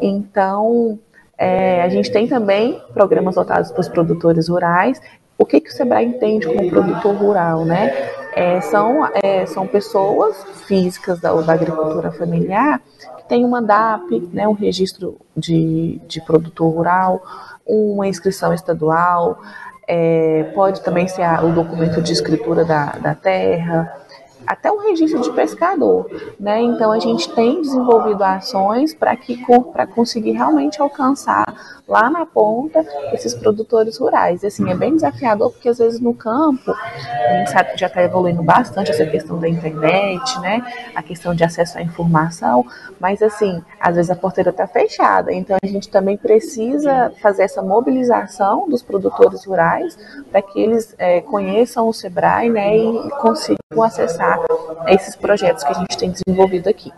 Então, 0.00 0.98
é, 1.36 1.82
a 1.82 1.88
gente 1.88 2.10
tem 2.10 2.26
também 2.26 2.80
programas 2.94 3.34
voltados 3.34 3.70
para 3.70 3.80
os 3.80 3.88
produtores 3.88 4.48
rurais. 4.48 5.00
O 5.36 5.44
que, 5.44 5.60
que 5.60 5.70
o 5.70 5.72
Sebrae 5.72 6.06
entende 6.06 6.46
como 6.46 6.70
produtor 6.70 7.14
rural, 7.16 7.64
né? 7.64 8.10
É, 8.34 8.60
são, 8.60 9.08
é, 9.22 9.44
são 9.46 9.66
pessoas 9.66 10.36
físicas 10.66 11.18
da, 11.18 11.32
da 11.32 11.52
agricultura 11.52 12.12
familiar 12.12 12.80
têm 13.30 13.44
uma 13.44 13.62
DAP, 13.62 14.28
né, 14.32 14.48
um 14.48 14.52
registro 14.52 15.16
de, 15.36 16.00
de 16.08 16.20
produtor 16.20 16.74
rural, 16.74 17.22
uma 17.64 18.08
inscrição 18.08 18.52
estadual, 18.52 19.40
é, 19.86 20.50
pode 20.52 20.82
também 20.82 21.06
ser 21.06 21.22
a, 21.22 21.40
o 21.44 21.52
documento 21.52 22.02
de 22.02 22.12
escritura 22.12 22.64
da, 22.64 22.86
da 22.96 23.14
terra, 23.14 24.00
até 24.44 24.72
um 24.72 24.78
registro 24.78 25.20
de 25.20 25.30
pescador, 25.30 26.10
né? 26.40 26.60
Então 26.60 26.90
a 26.90 26.98
gente 26.98 27.32
tem 27.34 27.62
desenvolvido 27.62 28.22
ações 28.24 28.92
para 28.94 29.86
conseguir 29.86 30.32
realmente 30.32 30.82
alcançar 30.82 31.44
lá 31.90 32.08
na 32.08 32.24
ponta 32.24 32.86
esses 33.12 33.34
produtores 33.34 33.98
rurais. 33.98 34.44
Assim, 34.44 34.70
é 34.70 34.74
bem 34.74 34.94
desafiador 34.94 35.50
porque 35.50 35.68
às 35.68 35.78
vezes 35.78 35.98
no 35.98 36.14
campo 36.14 36.70
a 36.70 37.36
gente 37.38 37.50
sabe 37.50 37.72
que 37.72 37.80
já 37.80 37.88
está 37.88 38.02
evoluindo 38.02 38.42
bastante 38.42 38.92
essa 38.92 39.04
questão 39.04 39.38
da 39.38 39.48
internet, 39.48 40.38
né? 40.38 40.64
A 40.94 41.02
questão 41.02 41.34
de 41.34 41.42
acesso 41.42 41.78
à 41.78 41.82
informação, 41.82 42.64
mas 43.00 43.20
assim, 43.20 43.60
às 43.80 43.96
vezes 43.96 44.10
a 44.10 44.16
porteira 44.16 44.50
está 44.50 44.66
fechada. 44.68 45.32
Então 45.32 45.56
a 45.60 45.66
gente 45.66 45.88
também 45.88 46.16
precisa 46.16 47.12
fazer 47.20 47.42
essa 47.42 47.60
mobilização 47.60 48.68
dos 48.68 48.82
produtores 48.82 49.44
rurais 49.44 49.98
para 50.30 50.40
que 50.40 50.60
eles 50.60 50.94
é, 50.96 51.20
conheçam 51.20 51.88
o 51.88 51.92
Sebrae, 51.92 52.48
né? 52.48 52.76
E 52.76 53.10
consigam 53.20 53.82
acessar 53.82 54.38
esses 54.86 55.16
projetos 55.16 55.64
que 55.64 55.70
a 55.70 55.74
gente 55.74 55.98
tem 55.98 56.12
desenvolvido 56.12 56.68
aqui. 56.68 56.92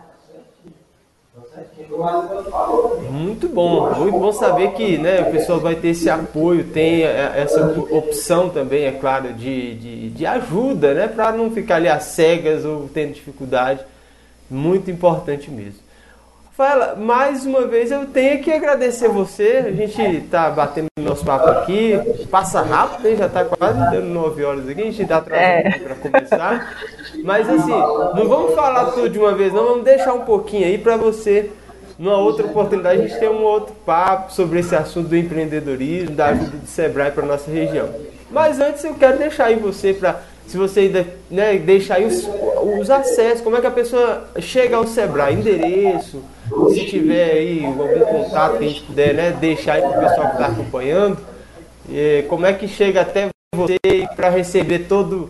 Muito 3.09 3.47
bom, 3.47 3.93
muito 3.93 4.17
bom 4.17 4.31
saber 4.31 4.71
que 4.71 4.97
né, 4.97 5.21
o 5.21 5.31
pessoal 5.31 5.59
vai 5.59 5.75
ter 5.75 5.89
esse 5.89 6.09
apoio, 6.09 6.63
tem 6.65 7.03
essa 7.03 7.63
opção 7.91 8.49
também, 8.49 8.85
é 8.85 8.91
claro, 8.91 9.33
de, 9.33 9.75
de, 9.75 10.09
de 10.09 10.25
ajuda, 10.25 10.93
né, 10.93 11.07
para 11.07 11.31
não 11.31 11.51
ficar 11.51 11.75
ali 11.75 11.87
às 11.87 12.03
cegas 12.03 12.65
ou 12.65 12.89
tendo 12.91 13.13
dificuldade. 13.13 13.81
Muito 14.49 14.89
importante 14.89 15.49
mesmo. 15.49 15.81
Fala, 16.55 16.95
mais 16.95 17.45
uma 17.47 17.65
vez 17.65 17.91
eu 17.91 18.05
tenho 18.05 18.41
que 18.43 18.51
agradecer 18.51 19.07
você. 19.07 19.63
A 19.65 19.71
gente 19.71 19.99
está 20.01 20.51
batendo 20.51 20.87
nosso 20.99 21.25
papo 21.25 21.49
aqui, 21.49 21.93
passa 22.29 22.61
rápido, 22.61 23.07
hein? 23.07 23.15
já 23.17 23.25
está 23.25 23.43
quase 23.43 23.79
dando 23.91 24.05
9 24.05 24.43
horas 24.43 24.69
aqui, 24.69 24.81
a 24.81 24.85
gente 24.85 25.01
está 25.01 25.17
atrasando 25.17 25.67
é. 25.67 25.79
para 25.79 25.95
começar. 25.95 26.75
Mas 27.23 27.49
assim, 27.49 27.71
não 27.71 28.27
vamos 28.27 28.53
falar 28.53 28.91
tudo 28.91 29.09
de 29.09 29.17
uma 29.17 29.33
vez, 29.33 29.51
não, 29.51 29.65
vamos 29.65 29.83
deixar 29.83 30.13
um 30.13 30.21
pouquinho 30.21 30.65
aí 30.65 30.77
para 30.77 30.95
você 30.95 31.51
numa 31.97 32.17
outra 32.17 32.45
oportunidade, 32.45 33.01
a 33.01 33.07
gente 33.07 33.19
tem 33.19 33.29
um 33.29 33.43
outro 33.43 33.73
papo 33.85 34.33
sobre 34.33 34.59
esse 34.59 34.75
assunto 34.75 35.09
do 35.09 35.17
empreendedorismo, 35.17 36.15
da 36.15 36.27
ajuda 36.27 36.57
do 36.57 36.67
Sebrae 36.67 37.11
para 37.11 37.25
nossa 37.25 37.49
região. 37.51 37.89
Mas 38.31 38.59
antes 38.59 38.83
eu 38.83 38.95
quero 38.95 39.17
deixar 39.19 39.45
aí 39.45 39.55
você 39.55 39.93
para, 39.93 40.21
se 40.47 40.57
você 40.57 41.07
né, 41.29 41.57
deixar 41.57 41.95
aí 41.95 42.05
os, 42.05 42.27
os 42.79 42.89
acessos, 42.89 43.41
como 43.41 43.55
é 43.57 43.61
que 43.61 43.67
a 43.67 43.71
pessoa 43.71 44.27
chega 44.39 44.75
ao 44.75 44.87
Sebrae, 44.87 45.35
endereço, 45.35 46.23
se 46.69 46.85
tiver 46.85 47.31
aí 47.31 47.65
algum 47.65 47.99
contato 47.99 48.57
que 48.57 48.65
a 48.65 48.67
gente 48.67 48.81
puder 48.81 49.13
né, 49.13 49.31
deixar 49.39 49.73
aí 49.73 49.81
para 49.81 49.91
o 49.91 50.01
pessoal 50.01 50.27
que 50.27 50.33
está 50.33 50.47
acompanhando, 50.47 51.17
e, 51.89 52.23
como 52.27 52.45
é 52.45 52.53
que 52.53 52.67
chega 52.67 53.01
até 53.01 53.29
você 53.55 53.77
para 54.15 54.29
receber 54.29 54.79
todo 54.87 55.29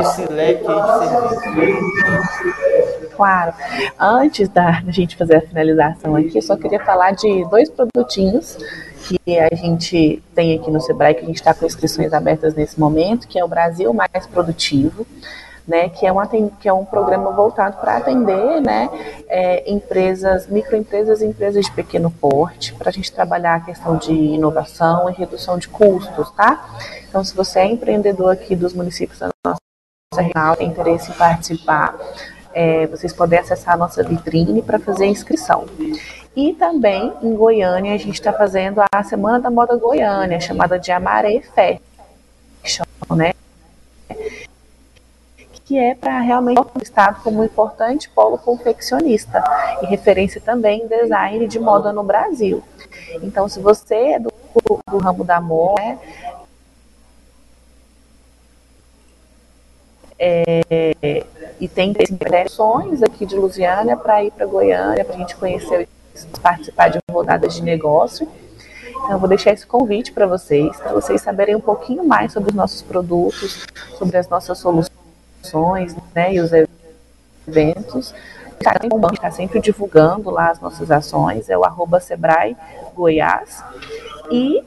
esse 0.00 0.32
leque 0.32 0.64
de 0.64 1.40
serviços. 1.40 2.71
Claro. 3.16 3.54
Antes 3.98 4.48
da, 4.48 4.82
gente 4.88 5.16
fazer 5.16 5.36
a 5.36 5.40
finalização 5.40 6.16
aqui, 6.16 6.36
eu 6.36 6.42
só 6.42 6.56
queria 6.56 6.80
falar 6.80 7.12
de 7.12 7.44
dois 7.48 7.70
produtinhos 7.70 8.58
que 9.02 9.38
a 9.38 9.54
gente 9.54 10.22
tem 10.34 10.58
aqui 10.58 10.70
no 10.70 10.80
Sebrae, 10.80 11.14
que 11.14 11.22
a 11.22 11.26
gente 11.26 11.36
está 11.36 11.52
com 11.52 11.66
inscrições 11.66 12.12
abertas 12.12 12.54
nesse 12.54 12.78
momento, 12.78 13.26
que 13.26 13.38
é 13.38 13.44
o 13.44 13.48
Brasil 13.48 13.92
Mais 13.92 14.26
Produtivo. 14.26 15.06
Né, 15.64 15.88
que, 15.90 16.04
é 16.04 16.10
uma, 16.10 16.26
que 16.26 16.68
é 16.68 16.72
um 16.72 16.84
programa 16.84 17.30
voltado 17.30 17.76
para 17.76 17.98
atender 17.98 18.60
né, 18.60 18.90
é, 19.28 19.70
empresas, 19.70 20.48
microempresas 20.48 21.22
e 21.22 21.24
empresas 21.24 21.66
de 21.66 21.70
pequeno 21.70 22.10
porte, 22.10 22.74
para 22.74 22.88
a 22.88 22.92
gente 22.92 23.12
trabalhar 23.12 23.54
a 23.54 23.60
questão 23.60 23.96
de 23.96 24.12
inovação 24.12 25.08
e 25.08 25.12
redução 25.12 25.56
de 25.56 25.68
custos, 25.68 26.32
tá? 26.32 26.68
Então, 27.08 27.22
se 27.22 27.32
você 27.32 27.60
é 27.60 27.66
empreendedor 27.66 28.32
aqui 28.32 28.56
dos 28.56 28.74
municípios 28.74 29.20
da 29.20 29.28
nossa 29.46 29.60
regional, 30.20 30.56
tem 30.56 30.66
interesse 30.66 31.12
em 31.12 31.14
participar, 31.14 31.96
é, 32.54 32.86
vocês 32.86 33.12
podem 33.12 33.38
acessar 33.38 33.74
a 33.74 33.76
nossa 33.76 34.02
vitrine 34.02 34.62
para 34.62 34.78
fazer 34.78 35.04
a 35.04 35.08
inscrição. 35.08 35.66
E 36.34 36.54
também 36.54 37.12
em 37.22 37.34
Goiânia 37.34 37.94
a 37.94 37.98
gente 37.98 38.14
está 38.14 38.32
fazendo 38.32 38.82
a 38.92 39.02
Semana 39.02 39.40
da 39.40 39.50
Moda 39.50 39.76
Goiânia, 39.76 40.40
chamada 40.40 40.78
de 40.78 40.90
Amaré 40.90 41.42
Fashion, 41.54 42.84
né? 43.14 43.32
Que 45.64 45.78
é 45.78 45.94
para 45.94 46.20
realmente 46.20 46.60
o 46.60 46.82
Estado 46.82 47.22
como 47.22 47.40
um 47.40 47.44
importante 47.44 48.08
polo 48.10 48.38
confeccionista 48.38 49.42
e 49.82 49.86
referência 49.86 50.40
também 50.40 50.82
em 50.82 50.86
design 50.86 51.46
de 51.46 51.58
moda 51.58 51.92
no 51.92 52.02
Brasil. 52.02 52.62
Então, 53.22 53.48
se 53.48 53.60
você 53.60 53.94
é 53.94 54.18
do 54.18 54.32
do 54.90 54.98
ramo 54.98 55.24
da 55.24 55.40
moda, 55.40 55.82
né? 55.82 55.98
É, 60.24 61.26
e 61.60 61.66
tem 61.66 61.90
interessões 61.90 63.02
aqui 63.02 63.26
de 63.26 63.34
Lusiânia 63.34 63.96
para 63.96 64.22
ir 64.22 64.30
para 64.30 64.46
Goiânia, 64.46 65.04
para 65.04 65.16
a 65.16 65.18
gente 65.18 65.34
conhecer, 65.34 65.88
participar 66.40 66.90
de 66.90 67.00
rodadas 67.10 67.54
de 67.54 67.62
negócio. 67.62 68.28
Então, 68.88 69.10
eu 69.10 69.18
vou 69.18 69.28
deixar 69.28 69.52
esse 69.52 69.66
convite 69.66 70.12
para 70.12 70.24
vocês, 70.24 70.76
para 70.76 70.92
vocês 70.92 71.20
saberem 71.20 71.56
um 71.56 71.60
pouquinho 71.60 72.04
mais 72.04 72.32
sobre 72.32 72.50
os 72.50 72.54
nossos 72.54 72.82
produtos, 72.82 73.66
sobre 73.98 74.16
as 74.16 74.28
nossas 74.28 74.58
soluções 74.58 75.96
né, 76.14 76.34
e 76.34 76.40
os 76.40 76.52
eventos. 77.48 78.14
Está 78.60 79.30
sempre 79.32 79.58
divulgando 79.58 80.30
lá 80.30 80.50
as 80.50 80.60
nossas 80.60 80.88
ações, 80.88 81.48
é 81.48 81.58
o 81.58 81.64
arroba 81.64 81.98
Sebrae 81.98 82.56
Goiás. 82.94 83.64
E 84.30 84.62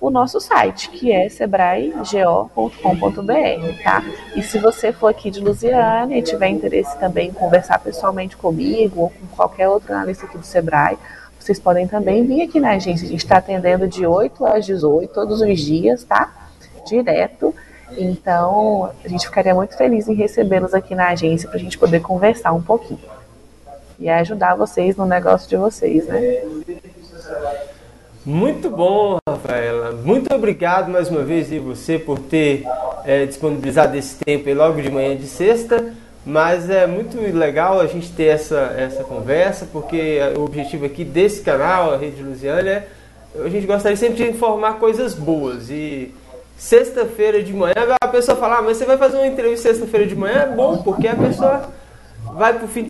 o 0.00 0.10
nosso 0.10 0.40
site, 0.40 0.90
que 0.90 1.12
é 1.12 1.28
sebraego.com.br, 1.28 3.82
tá? 3.82 4.04
E 4.34 4.42
se 4.42 4.58
você 4.58 4.92
for 4.92 5.08
aqui 5.08 5.30
de 5.30 5.40
Lusiana 5.40 6.14
e 6.14 6.22
tiver 6.22 6.48
interesse 6.48 6.98
também 6.98 7.28
em 7.28 7.32
conversar 7.32 7.78
pessoalmente 7.78 8.36
comigo 8.36 9.02
ou 9.02 9.10
com 9.10 9.26
qualquer 9.34 9.68
outro 9.68 9.92
analista 9.92 10.26
aqui 10.26 10.36
do 10.36 10.44
Sebrae, 10.44 10.98
vocês 11.38 11.58
podem 11.58 11.86
também 11.86 12.24
vir 12.24 12.42
aqui 12.42 12.58
na 12.58 12.70
agência. 12.70 13.06
A 13.06 13.10
gente 13.10 13.24
está 13.24 13.36
atendendo 13.36 13.86
de 13.86 14.06
8 14.06 14.46
às 14.46 14.64
18, 14.64 15.12
todos 15.12 15.42
os 15.42 15.60
dias, 15.60 16.02
tá? 16.02 16.32
Direto. 16.86 17.54
Então, 17.96 18.90
a 19.04 19.08
gente 19.08 19.26
ficaria 19.26 19.54
muito 19.54 19.76
feliz 19.76 20.08
em 20.08 20.14
recebê-los 20.14 20.72
aqui 20.72 20.94
na 20.94 21.08
agência 21.08 21.48
para 21.48 21.58
a 21.58 21.60
gente 21.60 21.78
poder 21.78 22.00
conversar 22.00 22.52
um 22.52 22.62
pouquinho. 22.62 23.00
E 23.98 24.08
ajudar 24.08 24.54
vocês 24.54 24.96
no 24.96 25.06
negócio 25.06 25.48
de 25.48 25.56
vocês, 25.56 26.06
né? 26.06 26.42
Muito 28.24 28.70
bom, 28.70 29.18
Rafaela. 29.28 29.92
Muito 29.92 30.34
obrigado 30.34 30.90
mais 30.90 31.10
uma 31.10 31.22
vez 31.22 31.52
e 31.52 31.58
você 31.58 31.98
por 31.98 32.18
ter 32.18 32.64
é, 33.04 33.26
disponibilizado 33.26 33.94
esse 33.98 34.16
tempo 34.16 34.48
aí 34.48 34.54
logo 34.54 34.80
de 34.80 34.90
manhã 34.90 35.14
de 35.14 35.26
sexta. 35.26 35.92
Mas 36.24 36.70
é 36.70 36.86
muito 36.86 37.20
legal 37.36 37.78
a 37.78 37.86
gente 37.86 38.10
ter 38.12 38.24
essa, 38.24 38.74
essa 38.78 39.04
conversa, 39.04 39.68
porque 39.70 40.20
o 40.38 40.40
objetivo 40.40 40.86
aqui 40.86 41.04
desse 41.04 41.42
canal, 41.42 41.92
a 41.92 41.98
Rede 41.98 42.22
Lusiana, 42.22 42.70
é 42.70 42.88
a 43.44 43.48
gente 43.50 43.66
gostaria 43.66 43.96
sempre 43.96 44.16
de 44.16 44.30
informar 44.30 44.78
coisas 44.78 45.12
boas. 45.12 45.68
E 45.68 46.14
sexta-feira 46.56 47.42
de 47.42 47.52
manhã, 47.52 47.74
a 48.02 48.08
pessoa 48.08 48.38
fala, 48.38 48.56
ah, 48.56 48.62
mas 48.62 48.78
você 48.78 48.86
vai 48.86 48.96
fazer 48.96 49.18
uma 49.18 49.26
entrevista 49.26 49.68
sexta-feira 49.68 50.06
de 50.06 50.16
manhã? 50.16 50.44
É 50.44 50.46
bom, 50.46 50.78
porque 50.78 51.06
a 51.06 51.14
pessoa 51.14 51.68
vai 52.32 52.54
para 52.54 52.64
o 52.64 52.68
fim 52.68 52.86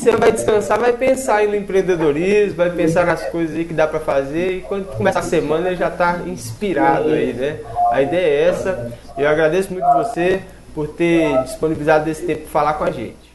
você 0.00 0.16
vai 0.16 0.32
descansar, 0.32 0.80
vai 0.80 0.92
pensar 0.94 1.46
no 1.46 1.54
empreendedorismo, 1.54 2.56
vai 2.56 2.70
pensar 2.70 3.04
nas 3.04 3.22
coisas 3.26 3.54
aí 3.54 3.64
que 3.66 3.74
dá 3.74 3.86
para 3.86 4.00
fazer 4.00 4.56
e 4.56 4.60
quando 4.62 4.86
começa 4.96 5.18
a 5.18 5.22
semana 5.22 5.74
já 5.76 5.88
está 5.88 6.20
inspirado 6.26 7.10
aí, 7.10 7.34
né? 7.34 7.60
A 7.90 8.00
ideia 8.00 8.26
é 8.26 8.48
essa. 8.48 8.92
Eu 9.18 9.28
agradeço 9.28 9.72
muito 9.72 9.86
você 9.92 10.40
por 10.74 10.88
ter 10.88 11.42
disponibilizado 11.42 12.08
esse 12.08 12.24
tempo 12.24 12.42
para 12.42 12.50
falar 12.50 12.74
com 12.74 12.84
a 12.84 12.90
gente. 12.90 13.30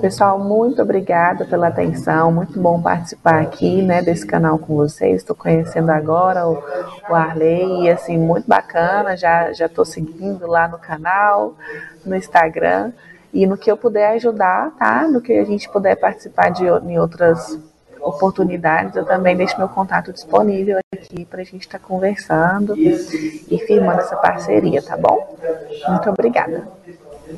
Pessoal, 0.00 0.38
muito 0.38 0.82
obrigada 0.82 1.44
pela 1.44 1.68
atenção. 1.68 2.32
Muito 2.32 2.60
bom 2.60 2.82
participar 2.82 3.40
aqui, 3.40 3.80
né, 3.80 4.02
desse 4.02 4.26
canal 4.26 4.58
com 4.58 4.74
vocês. 4.74 5.18
Estou 5.18 5.36
conhecendo 5.36 5.90
agora 5.90 6.46
o, 6.46 6.62
o 7.08 7.14
Arley 7.14 7.84
e 7.84 7.90
assim 7.90 8.18
muito 8.18 8.46
bacana. 8.46 9.16
Já 9.16 9.52
já 9.52 9.66
estou 9.66 9.84
seguindo 9.84 10.46
lá 10.46 10.68
no 10.68 10.78
canal, 10.78 11.54
no 12.04 12.16
Instagram 12.16 12.92
e 13.32 13.46
no 13.46 13.56
que 13.56 13.70
eu 13.70 13.76
puder 13.76 14.12
ajudar, 14.12 14.70
tá? 14.78 15.08
No 15.08 15.20
que 15.20 15.32
a 15.32 15.44
gente 15.44 15.68
puder 15.68 15.96
participar 15.96 16.50
de 16.50 16.64
em 16.64 16.98
outras 16.98 17.58
oportunidades, 18.00 18.94
eu 18.94 19.04
também 19.04 19.36
deixo 19.36 19.58
meu 19.58 19.68
contato 19.68 20.12
disponível 20.12 20.78
aqui 20.94 21.24
para 21.24 21.40
a 21.40 21.44
gente 21.44 21.62
estar 21.62 21.78
tá 21.78 21.84
conversando 21.84 22.76
e 22.76 23.58
firmando 23.66 24.00
essa 24.00 24.16
parceria, 24.16 24.80
tá 24.82 24.96
bom? 24.96 25.36
Muito 25.88 26.10
obrigada. 26.10 26.68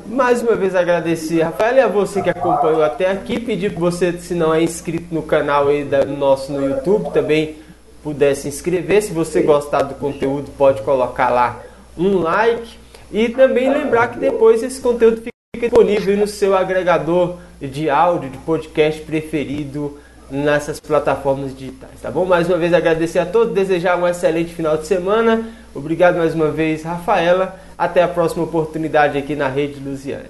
Mais 0.05 0.41
uma 0.43 0.55
vez 0.55 0.75
agradecer, 0.75 1.41
Rafael, 1.41 1.75
e 1.75 1.79
a 1.79 1.87
você 1.87 2.21
que 2.21 2.29
acompanhou 2.29 2.83
até 2.83 3.09
aqui. 3.09 3.39
Pedir 3.39 3.71
para 3.71 3.79
você, 3.79 4.13
se 4.13 4.35
não 4.35 4.53
é 4.53 4.61
inscrito 4.61 5.13
no 5.13 5.23
canal 5.23 5.67
aí 5.67 5.83
da, 5.83 6.05
nosso 6.05 6.51
no 6.51 6.63
YouTube, 6.63 7.11
também 7.11 7.57
pudesse 8.03 8.47
inscrever. 8.47 9.01
Se 9.01 9.11
você 9.11 9.41
gostar 9.41 9.81
do 9.81 9.95
conteúdo, 9.95 10.51
pode 10.57 10.83
colocar 10.83 11.29
lá 11.29 11.59
um 11.97 12.19
like. 12.19 12.77
E 13.11 13.29
também 13.29 13.67
lembrar 13.69 14.09
que 14.09 14.19
depois 14.19 14.61
esse 14.61 14.79
conteúdo 14.79 15.17
fica 15.17 15.28
disponível 15.59 16.17
no 16.17 16.27
seu 16.27 16.55
agregador 16.55 17.37
de 17.61 17.89
áudio, 17.89 18.29
de 18.29 18.37
podcast 18.39 19.01
preferido 19.01 19.97
nessas 20.31 20.79
plataformas 20.79 21.57
digitais, 21.57 22.01
tá 22.01 22.11
bom? 22.11 22.25
Mais 22.25 22.47
uma 22.47 22.57
vez 22.57 22.73
agradecer 22.73 23.19
a 23.19 23.25
todos, 23.25 23.53
desejar 23.53 23.97
um 23.97 24.07
excelente 24.07 24.53
final 24.53 24.77
de 24.77 24.85
semana. 24.85 25.49
Obrigado 25.73 26.17
mais 26.17 26.35
uma 26.35 26.49
vez, 26.49 26.83
Rafaela. 26.83 27.59
Até 27.77 28.03
a 28.03 28.07
próxima 28.07 28.43
oportunidade 28.43 29.17
aqui 29.17 29.35
na 29.35 29.47
Rede 29.47 29.79
Luziane. 29.79 30.29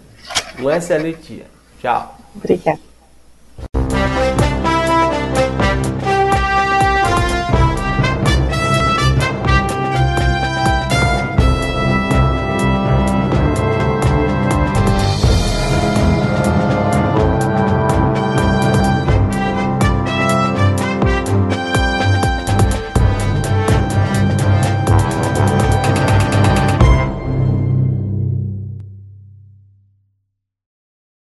Um 0.59 0.69
excelente 0.69 1.33
dia. 1.33 1.45
Tchau. 1.81 2.17
Obrigada. 2.35 2.88